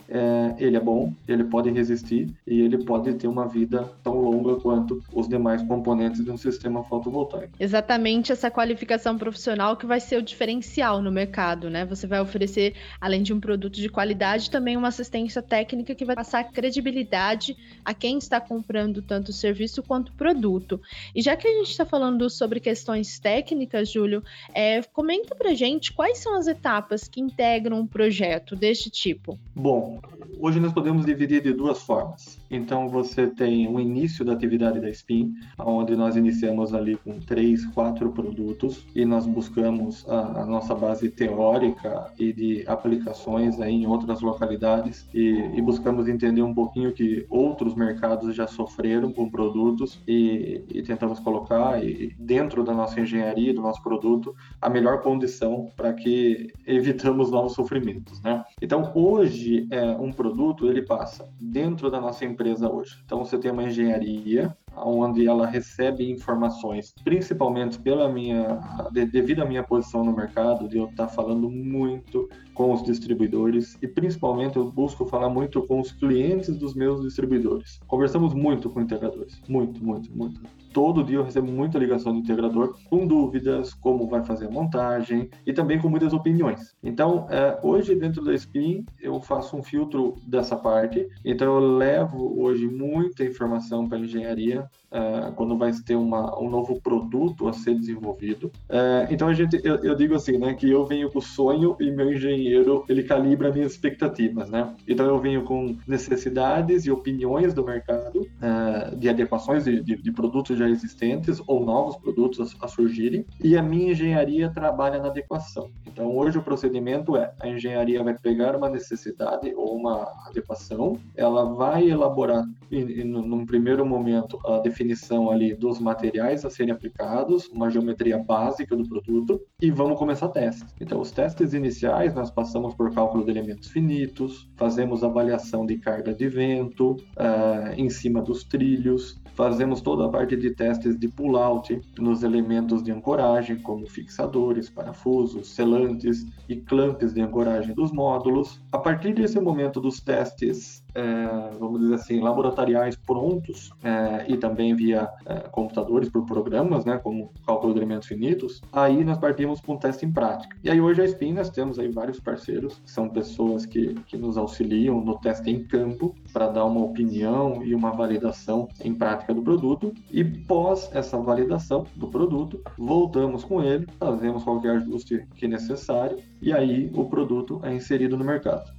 ele 0.57 0.77
é 0.77 0.80
bom, 0.80 1.13
ele 1.27 1.44
pode 1.44 1.69
resistir 1.69 2.33
e 2.48 2.62
ele 2.62 2.83
pode 2.83 3.13
ter 3.16 3.27
uma 3.27 3.48
vida 3.48 3.92
tão 4.04 4.19
longa 4.19 4.56
quanto 4.56 5.04
os 5.13 5.27
demais 5.27 5.62
componentes 5.63 6.24
de 6.24 6.31
um 6.31 6.38
sistema 6.38 6.83
fotovoltaico. 6.83 7.54
Exatamente 7.60 8.31
essa 8.31 8.50
qualificação 8.50 9.18
profissional 9.18 9.75
que 9.75 9.86
vai 9.86 10.00
ser 10.00 10.15
o 10.18 10.22
diferencial 10.22 11.02
no 11.02 11.12
mercado, 11.12 11.70
né? 11.70 11.86
Você 11.86 12.08
vai 12.08 12.20
oferecer, 12.20 12.76
além 13.00 13.24
de 13.24 13.34
um 13.34 13.40
produto 13.40 13.76
de 13.76 13.90
qualidade, 13.90 14.50
também 14.50 14.78
uma 14.78 14.90
assistência 14.90 15.42
técnica 15.42 15.96
que 15.96 16.06
vai 16.06 16.16
passar 16.16 16.44
credibilidade 16.46 17.56
a 17.84 17.94
quem 17.94 18.18
está 18.18 18.40
comprando 18.40 19.02
tanto 19.02 19.30
o 19.30 19.34
serviço 19.34 19.84
quanto 19.84 20.10
o 20.10 20.14
produto. 20.14 20.82
E 21.14 21.22
já 21.22 21.36
que 21.36 21.48
a 21.48 21.52
gente 21.52 21.72
está 21.72 21.86
falando 21.86 22.30
sobre 22.30 22.60
questões 22.60 23.20
técnicas, 23.20 23.90
Júlio, 23.90 24.24
é, 24.54 24.82
comenta 24.82 25.36
pra 25.36 25.54
gente 25.54 25.94
quais 25.94 26.20
são 26.20 26.36
as 26.36 26.48
etapas 26.48 27.08
que 27.08 27.22
integram 27.22 27.80
um 27.80 27.88
projeto 27.88 28.56
deste 28.56 28.90
tipo. 28.90 29.38
Bom, 29.56 30.02
hoje 30.40 30.60
nós 30.60 30.74
podemos 30.74 31.06
dividir 31.06 31.42
de 31.42 31.54
duas 31.54 31.82
formas. 31.82 32.40
Então 32.50 32.90
você 32.90 33.28
tem 33.28 33.68
o 33.68 33.80
início 33.80 34.24
da 34.24 34.34
atividade 34.34 34.80
da 34.80 34.90
SPIN, 34.90 35.34
onde 35.58 35.96
nós 35.96 36.16
iniciamos 36.16 36.74
ali 36.74 36.96
com 36.96 37.20
três, 37.20 37.66
quatro 37.68 38.12
produtos 38.12 38.86
e 38.96 39.06
nós 39.06 39.26
buscamos 39.26 39.95
a, 40.08 40.42
a 40.42 40.46
nossa 40.46 40.74
base 40.74 41.10
teórica 41.10 42.12
e 42.18 42.34
de 42.34 42.64
aplicações 42.68 43.60
aí 43.62 43.74
em 43.74 43.88
outras 43.88 44.22
localidades 44.22 45.08
e, 45.14 45.52
e, 45.54 45.62
buscamos 45.62 46.08
entender 46.08 46.42
um 46.42 46.54
pouquinho 46.54 46.92
que 46.92 47.26
outros 47.30 47.76
mercados 47.76 48.36
já 48.36 48.48
sofreram 48.48 49.12
com 49.12 49.30
produtos 49.30 50.02
e, 50.08 50.64
e 50.70 50.82
tentamos 50.82 51.20
colocar 51.20 51.84
e, 51.84 52.14
dentro 52.18 52.64
da 52.64 52.74
nossa 52.74 53.00
engenharia, 53.00 53.54
do 53.54 53.62
nosso 53.62 53.82
produto, 53.84 54.36
a 54.62 54.70
melhor 54.70 55.02
condição 55.02 55.70
para 55.76 55.94
que 55.94 56.52
evitamos 56.66 57.32
novos 57.32 57.54
sofrimentos, 57.54 58.22
né? 58.22 58.44
Então 58.62 58.92
hoje 58.96 59.68
é, 59.70 59.92
um 59.92 60.12
produto 60.12 60.68
ele 60.68 60.82
passa 60.82 61.28
dentro 61.40 61.92
da 61.92 62.02
nossa 62.02 62.26
empresa 62.26 62.70
hoje. 62.70 62.98
Então 63.06 63.24
você 63.24 63.38
tem 63.38 63.52
uma 63.52 63.64
engenharia 63.64 64.56
onde 64.77 65.27
ela 65.27 65.45
recebe 65.45 66.10
informações, 66.10 66.94
principalmente 67.04 67.80
pela 67.80 68.10
minha, 68.10 68.60
devido 68.92 69.42
à 69.42 69.45
minha 69.45 69.63
posição 69.63 70.04
no 70.04 70.16
mercado, 70.16 70.68
de 70.68 70.77
eu 70.77 70.86
estar 70.86 71.07
falando 71.07 71.50
muito 71.50 72.30
com 72.56 72.74
os 72.74 72.81
distribuidores 72.81 73.78
e 73.81 73.88
principalmente 73.88 74.56
eu 74.56 74.72
busco 74.72 75.06
falar 75.06 75.30
muito 75.30 75.62
com 75.62 75.80
os 75.80 75.92
clientes 75.92 76.57
dos 76.57 76.74
meus 76.74 77.02
distribuidores. 77.02 77.80
Conversamos 77.86 78.34
muito 78.34 78.69
com 78.69 78.81
integradores, 78.81 79.40
muito, 79.48 79.84
muito, 79.84 80.10
muito. 80.18 80.42
Todo 80.74 81.04
dia 81.04 81.18
eu 81.18 81.24
recebo 81.24 81.52
muita 81.52 81.78
ligação 81.78 82.13
do 82.13 82.19
integrador 82.19 82.75
com 82.90 83.06
dúvidas, 83.06 83.74
como 83.74 84.07
vai 84.07 84.24
fazer 84.24 84.48
a 84.48 84.52
montagem 84.52 85.30
e 85.46 85.54
também 85.54 85.80
com 85.80 85.88
muitas 85.88 86.12
opiniões. 86.13 86.75
Então, 86.84 87.28
é, 87.30 87.60
hoje 87.62 87.96
dentro 87.96 88.24
da 88.24 88.34
Spin 88.34 88.86
eu 89.01 89.22
faço 89.22 89.56
um 89.56 89.63
filtro 89.63 90.16
dessa 90.25 90.56
parte, 90.56 91.08
então 91.24 91.56
eu 91.56 91.78
levo 91.78 92.42
hoje 92.42 92.68
muita 92.68 93.24
informação 93.24 93.88
para 93.88 93.98
a 93.98 94.01
engenharia 94.01 94.69
é, 94.92 95.31
quando 95.36 95.58
vai 95.58 95.72
ter 95.86 95.96
uma, 95.96 96.38
um 96.40 96.50
novo 96.50 96.80
produto 96.81 97.48
a 97.48 97.54
ser 97.54 97.75
desenvolvido. 97.75 98.51
É, 98.69 99.08
então 99.10 99.28
a 99.28 99.34
gente, 99.34 99.60
eu, 99.63 99.75
eu, 99.78 99.96
digo 99.96 100.16
assim, 100.16 100.38
né, 100.38 100.54
que 100.54 100.69
eu 100.69 100.86
venho 100.86 101.12
com 101.12 101.19
o 101.19 101.22
sonho 101.22 101.75
e 101.80 101.92
meu 101.92 102.12
engenheiro 102.12 102.45
ele 102.48 103.04
calibra 103.04 103.52
minhas 103.52 103.74
expectativas, 103.74 104.50
né? 104.50 104.74
Então 104.88 105.06
eu 105.06 105.20
venho 105.20 105.44
com 105.44 105.78
necessidades 105.88 106.86
e 106.86 106.92
opiniões 106.92 107.54
do 107.54 107.64
mercado, 107.64 108.28
é, 108.42 108.96
de 108.96 109.10
adequações 109.10 109.66
de, 109.66 109.82
de, 109.82 109.96
de, 110.02 110.12
produtos 110.12 110.58
já 110.58 110.70
existentes 110.70 111.42
ou 111.48 111.66
novos 111.66 111.98
produtos 111.98 112.56
a, 112.62 112.66
a 112.66 112.68
surgirem, 112.68 113.26
e 113.44 113.58
a 113.58 113.62
minha 113.62 113.92
engenharia 113.92 114.50
trabalha 114.50 115.00
na 115.00 115.08
adequação. 115.08 115.70
Então 115.88 116.16
hoje 116.16 116.38
o 116.38 116.44
procedimento 116.44 117.16
é 117.16 117.34
a 117.40 117.48
engenharia 117.48 118.04
vai 118.04 118.18
pegar 118.18 118.56
uma 118.56 118.70
necessidade 118.70 119.54
ou 119.56 119.76
uma 119.76 120.08
adequação, 120.28 120.98
ela 121.16 121.46
vai 121.54 121.90
elaborar, 121.90 122.44
num 122.72 123.46
primeiro 123.46 123.86
momento, 123.86 124.40
a 124.46 124.60
definição 124.60 125.30
ali 125.30 125.54
dos 125.54 125.80
materiais 125.80 126.46
a 126.46 126.50
serem 126.50 126.74
aplicados, 126.74 127.48
uma 127.48 127.70
geometria 127.70 128.18
básica 128.18 128.76
do 128.76 128.88
produto 128.88 129.42
e 129.62 129.72
vamos 129.72 129.98
começar 129.98 130.30
testes. 130.30 130.74
Então, 130.80 131.00
os 131.00 131.12
testes 131.12 131.54
iniciais 131.54 132.14
nós 132.14 132.32
passamos 132.36 132.76
por 132.76 132.94
cálculo 132.94 133.24
de 133.24 133.32
elementos 133.32 133.70
finitos, 133.70 134.48
fazemos 134.56 135.04
avaliação 135.04 135.66
de 135.66 135.78
carga 135.78 136.14
de 136.14 136.28
vento 136.28 136.92
uh, 136.92 137.74
em 137.78 137.90
cima 137.90 138.22
dos 138.22 138.44
trilhos, 138.44 139.20
fazemos 139.34 139.82
toda 139.82 140.06
a 140.06 140.10
parte 140.10 140.36
de 140.36 140.52
testes 140.52 141.00
de 141.00 141.08
pull-out 141.08 141.82
nos 141.98 142.24
elementos 142.24 142.84
de 142.84 142.92
ancoragem, 142.92 143.58
como 143.58 143.88
fixadores, 143.88 144.70
parafusos, 144.70 145.48
selantes 145.50 146.26
e 146.48 146.58
clamps 146.58 147.13
de 147.13 147.22
ancoragem 147.22 147.74
dos 147.74 147.92
módulos. 147.92 148.62
A 148.72 148.77
partir 148.77 149.13
desse 149.13 149.39
momento 149.39 149.80
dos 149.80 150.00
testes 150.01 150.85
é, 150.96 151.52
vamos 151.60 151.82
dizer 151.82 151.96
assim, 151.96 152.20
laboratoriais 152.22 152.96
prontos 152.96 153.70
é, 153.84 154.25
e 154.28 154.38
também 154.38 154.74
via 154.74 155.10
é, 155.25 155.40
computadores 155.50 156.10
por 156.10 156.25
programas, 156.25 156.86
né, 156.86 156.98
como 156.98 157.32
cálculo 157.46 157.74
de 157.74 157.80
elementos 157.80 158.08
finitos, 158.08 158.62
aí 158.72 159.04
nós 159.04 159.18
partimos 159.18 159.60
para 159.60 159.74
um 159.74 159.78
teste 159.78 160.06
em 160.06 160.12
prática. 160.12 160.56
E 160.64 160.70
aí 160.70 160.80
hoje 160.80 161.02
a 161.02 161.08
SPIN 161.08 161.34
nós 161.34 161.50
temos 161.50 161.78
aí 161.78 161.90
vários 161.90 162.20
parceiros, 162.20 162.80
que 162.80 162.90
são 162.90 163.10
pessoas 163.10 163.66
que, 163.66 163.94
que 164.08 164.18
nos 164.18 164.38
auxiliam 164.38 165.02
no 165.02 165.20
teste 165.20 165.50
em 165.50 165.64
campo 165.64 166.16
para 166.32 166.48
dar 166.48 166.66
uma 166.66 166.82
opinião 166.82 167.64
e 167.64 167.75
uma 167.75 167.92
validação 167.92 168.70
em 168.84 168.94
prática 168.94 169.34
do 169.34 169.42
produto 169.42 169.94
e 170.12 170.24
pós 170.24 170.90
essa 170.94 171.18
validação 171.18 171.86
do 171.96 172.08
produto, 172.08 172.62
voltamos 172.78 173.44
com 173.44 173.62
ele, 173.62 173.86
fazemos 174.00 174.44
qualquer 174.44 174.78
ajuste 174.78 175.28
que 175.36 175.48
necessário 175.48 176.18
e 176.42 176.54
aí 176.54 176.92
o 176.94 177.06
produto 177.06 177.60
é 177.64 177.74
inserido 177.74 178.18
no 178.18 178.24
mercado. 178.24 178.75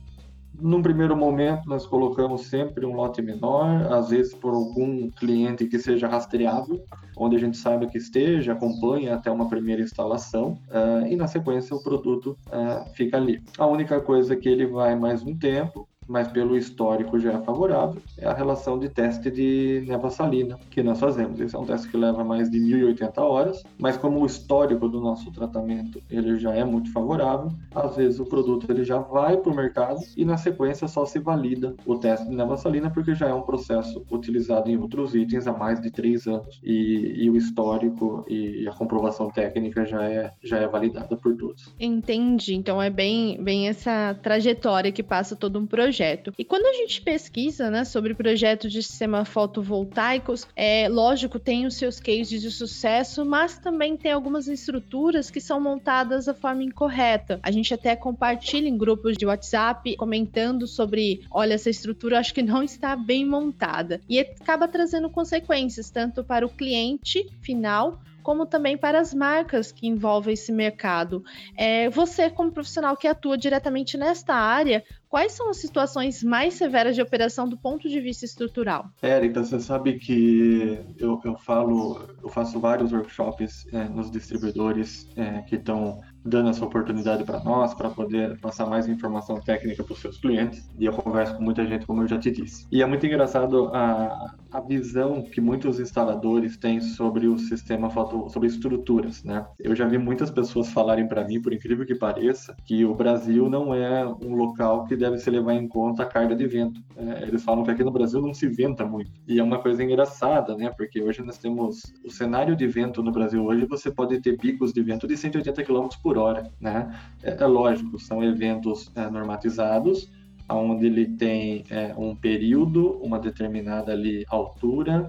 Num 0.60 0.82
primeiro 0.82 1.16
momento, 1.16 1.68
nós 1.68 1.86
colocamos 1.86 2.46
sempre 2.46 2.86
um 2.86 2.94
lote 2.94 3.20
menor, 3.20 3.92
às 3.92 4.10
vezes 4.10 4.34
por 4.34 4.54
algum 4.54 5.10
cliente 5.10 5.66
que 5.66 5.78
seja 5.78 6.08
rastreável, 6.08 6.82
onde 7.16 7.36
a 7.36 7.38
gente 7.38 7.56
saiba 7.56 7.86
que 7.86 7.98
esteja, 7.98 8.52
acompanha 8.52 9.14
até 9.14 9.30
uma 9.30 9.48
primeira 9.48 9.82
instalação, 9.82 10.58
uh, 10.68 11.06
e 11.06 11.16
na 11.16 11.26
sequência 11.26 11.76
o 11.76 11.82
produto 11.82 12.36
uh, 12.48 12.88
fica 12.94 13.16
ali. 13.16 13.42
A 13.58 13.66
única 13.66 14.00
coisa 14.00 14.34
é 14.34 14.36
que 14.36 14.48
ele 14.48 14.66
vai 14.66 14.96
mais 14.96 15.22
um 15.22 15.36
tempo, 15.36 15.88
mas 16.08 16.28
pelo 16.28 16.56
histórico 16.56 17.18
já 17.18 17.32
é 17.32 17.42
favorável, 17.42 18.00
é 18.18 18.26
a 18.26 18.32
relação 18.32 18.78
de 18.78 18.88
teste 18.88 19.30
de 19.30 19.84
neva 19.86 20.10
salina 20.10 20.58
que 20.70 20.82
nós 20.82 20.98
fazemos. 20.98 21.40
Esse 21.40 21.54
é 21.56 21.58
um 21.58 21.64
teste 21.64 21.88
que 21.88 21.96
leva 21.96 22.24
mais 22.24 22.50
de 22.50 22.58
1080 22.60 23.20
horas, 23.20 23.62
mas 23.78 23.96
como 23.96 24.20
o 24.20 24.26
histórico 24.26 24.88
do 24.88 25.00
nosso 25.00 25.30
tratamento 25.32 26.02
ele 26.10 26.36
já 26.36 26.54
é 26.54 26.64
muito 26.64 26.92
favorável, 26.92 27.50
às 27.74 27.96
vezes 27.96 28.20
o 28.20 28.26
produto 28.26 28.70
ele 28.70 28.84
já 28.84 28.98
vai 28.98 29.36
para 29.36 29.52
o 29.52 29.56
mercado 29.56 30.00
e 30.16 30.24
na 30.24 30.36
sequência 30.36 30.86
só 30.86 31.04
se 31.04 31.18
valida 31.18 31.74
o 31.84 31.96
teste 31.96 32.28
de 32.28 32.34
neva 32.34 32.56
salina 32.56 32.90
porque 32.90 33.14
já 33.14 33.28
é 33.28 33.34
um 33.34 33.42
processo 33.42 34.04
utilizado 34.10 34.70
em 34.70 34.76
outros 34.76 35.14
itens 35.14 35.46
há 35.46 35.52
mais 35.52 35.80
de 35.80 35.90
três 35.90 36.26
anos 36.26 36.60
e, 36.62 37.24
e 37.24 37.30
o 37.30 37.36
histórico 37.36 38.24
e 38.28 38.66
a 38.68 38.72
comprovação 38.72 39.30
técnica 39.30 39.84
já 39.84 40.04
é, 40.04 40.32
já 40.42 40.58
é 40.58 40.68
validada 40.68 41.16
por 41.16 41.36
todos. 41.36 41.74
Entendi. 41.78 42.54
Então 42.54 42.80
é 42.80 42.90
bem, 42.90 43.42
bem 43.42 43.68
essa 43.68 44.14
trajetória 44.22 44.92
que 44.92 45.02
passa 45.02 45.34
todo 45.34 45.58
um 45.58 45.66
projeto 45.66 45.95
projeto. 45.96 46.32
E 46.38 46.44
quando 46.44 46.66
a 46.66 46.72
gente 46.74 47.00
pesquisa 47.00 47.70
né, 47.70 47.84
sobre 47.84 48.14
projetos 48.14 48.70
de 48.70 48.82
sistema 48.82 49.24
fotovoltaicos, 49.24 50.46
é 50.54 50.88
lógico, 50.88 51.38
tem 51.38 51.64
os 51.64 51.76
seus 51.76 51.98
cases 51.98 52.42
de 52.42 52.50
sucesso, 52.50 53.24
mas 53.24 53.58
também 53.58 53.96
tem 53.96 54.12
algumas 54.12 54.46
estruturas 54.46 55.30
que 55.30 55.40
são 55.40 55.58
montadas 55.58 56.26
da 56.26 56.34
forma 56.34 56.62
incorreta. 56.62 57.40
A 57.42 57.50
gente 57.50 57.72
até 57.72 57.96
compartilha 57.96 58.68
em 58.68 58.76
grupos 58.76 59.16
de 59.16 59.24
WhatsApp 59.24 59.96
comentando 59.96 60.66
sobre, 60.66 61.22
olha, 61.30 61.54
essa 61.54 61.70
estrutura 61.70 62.18
acho 62.18 62.34
que 62.34 62.42
não 62.42 62.62
está 62.62 62.94
bem 62.94 63.24
montada. 63.24 64.00
E 64.08 64.20
acaba 64.20 64.68
trazendo 64.68 65.08
consequências 65.08 65.88
tanto 65.88 66.22
para 66.22 66.44
o 66.44 66.50
cliente 66.50 67.26
final 67.40 67.98
como 68.26 68.44
também 68.44 68.76
para 68.76 68.98
as 68.98 69.14
marcas 69.14 69.70
que 69.70 69.86
envolvem 69.86 70.34
esse 70.34 70.50
mercado. 70.50 71.24
É, 71.56 71.88
você, 71.88 72.28
como 72.28 72.50
profissional 72.50 72.96
que 72.96 73.06
atua 73.06 73.38
diretamente 73.38 73.96
nesta 73.96 74.34
área, 74.34 74.82
quais 75.16 75.32
são 75.32 75.48
as 75.48 75.56
situações 75.56 76.22
mais 76.22 76.52
severas 76.52 76.94
de 76.94 77.00
operação 77.00 77.48
do 77.48 77.56
ponto 77.56 77.88
de 77.88 77.98
vista 78.02 78.26
estrutural? 78.26 78.90
Érica, 79.00 79.42
você 79.42 79.58
sabe 79.58 79.98
que 79.98 80.78
eu, 80.98 81.18
eu 81.24 81.34
falo, 81.38 82.06
eu 82.22 82.28
faço 82.28 82.60
vários 82.60 82.92
workshops 82.92 83.66
é, 83.72 83.84
nos 83.88 84.10
distribuidores 84.10 85.08
é, 85.16 85.40
que 85.40 85.56
estão 85.56 86.02
dando 86.26 86.50
essa 86.50 86.64
oportunidade 86.64 87.24
para 87.24 87.40
nós, 87.40 87.74
para 87.74 87.90
poder 87.90 88.38
passar 88.40 88.66
mais 88.66 88.88
informação 88.88 89.40
técnica 89.40 89.82
para 89.82 89.92
os 89.92 90.00
seus 90.00 90.18
clientes. 90.18 90.68
E 90.78 90.84
eu 90.84 90.92
converso 90.92 91.36
com 91.36 91.42
muita 91.42 91.64
gente, 91.66 91.86
como 91.86 92.02
eu 92.02 92.08
já 92.08 92.18
te 92.18 92.30
disse. 92.30 92.66
E 92.70 92.82
é 92.82 92.86
muito 92.86 93.06
engraçado 93.06 93.68
a, 93.72 94.34
a 94.52 94.60
visão 94.60 95.22
que 95.22 95.40
muitos 95.40 95.78
instaladores 95.78 96.56
têm 96.56 96.80
sobre 96.80 97.26
o 97.26 97.38
sistema 97.38 97.90
sobre 98.28 98.48
estruturas, 98.48 99.22
né? 99.22 99.46
Eu 99.58 99.74
já 99.74 99.86
vi 99.86 99.98
muitas 99.98 100.30
pessoas 100.30 100.70
falarem 100.70 101.06
para 101.06 101.24
mim, 101.24 101.40
por 101.40 101.52
incrível 101.52 101.86
que 101.86 101.94
pareça, 101.94 102.56
que 102.64 102.84
o 102.84 102.94
Brasil 102.94 103.48
não 103.48 103.74
é 103.74 104.06
um 104.06 104.34
local 104.34 104.84
que 104.84 104.96
deve 104.96 105.18
se 105.18 105.30
levar 105.30 105.54
em 105.54 105.68
conta 105.68 106.02
a 106.02 106.06
carga 106.06 106.34
de 106.34 106.46
vento. 106.46 106.80
É, 106.96 107.22
eles 107.22 107.42
falam 107.44 107.64
que 107.64 107.70
aqui 107.70 107.84
no 107.84 107.90
Brasil 107.90 108.20
não 108.20 108.34
se 108.34 108.48
venta 108.48 108.84
muito. 108.84 109.10
E 109.26 109.38
é 109.38 109.42
uma 109.42 109.58
coisa 109.58 109.82
engraçada, 109.82 110.56
né? 110.56 110.70
Porque 110.76 111.02
hoje 111.02 111.22
nós 111.22 111.38
temos 111.38 111.82
o 112.04 112.10
cenário 112.10 112.56
de 112.56 112.66
vento 112.66 113.02
no 113.02 113.12
Brasil. 113.12 113.44
Hoje 113.44 113.66
você 113.66 113.90
pode 113.90 114.20
ter 114.20 114.36
picos 114.36 114.72
de 114.72 114.82
vento 114.82 115.06
de 115.06 115.16
180 115.16 115.62
km 115.62 115.88
por 116.02 116.15
por 116.16 116.18
hora, 116.18 116.50
né? 116.58 116.98
É, 117.22 117.30
é 117.30 117.46
lógico, 117.46 117.98
são 117.98 118.24
eventos 118.24 118.90
é, 118.94 119.08
normatizados, 119.10 120.10
onde 120.48 120.86
ele 120.86 121.06
tem 121.16 121.64
é, 121.68 121.94
um 121.96 122.16
período, 122.16 122.98
uma 123.02 123.18
determinada 123.18 123.92
ali 123.92 124.24
altura, 124.28 125.06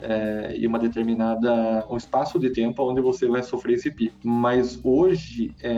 é, 0.00 0.54
e 0.56 0.66
uma 0.66 0.78
determinada 0.78 1.86
um 1.90 1.96
espaço 1.96 2.38
de 2.38 2.50
tempo 2.50 2.82
onde 2.82 3.00
você 3.00 3.26
vai 3.26 3.42
sofrer 3.42 3.74
esse 3.74 3.90
pico. 3.90 4.16
Mas 4.22 4.78
hoje 4.82 5.54
é, 5.62 5.72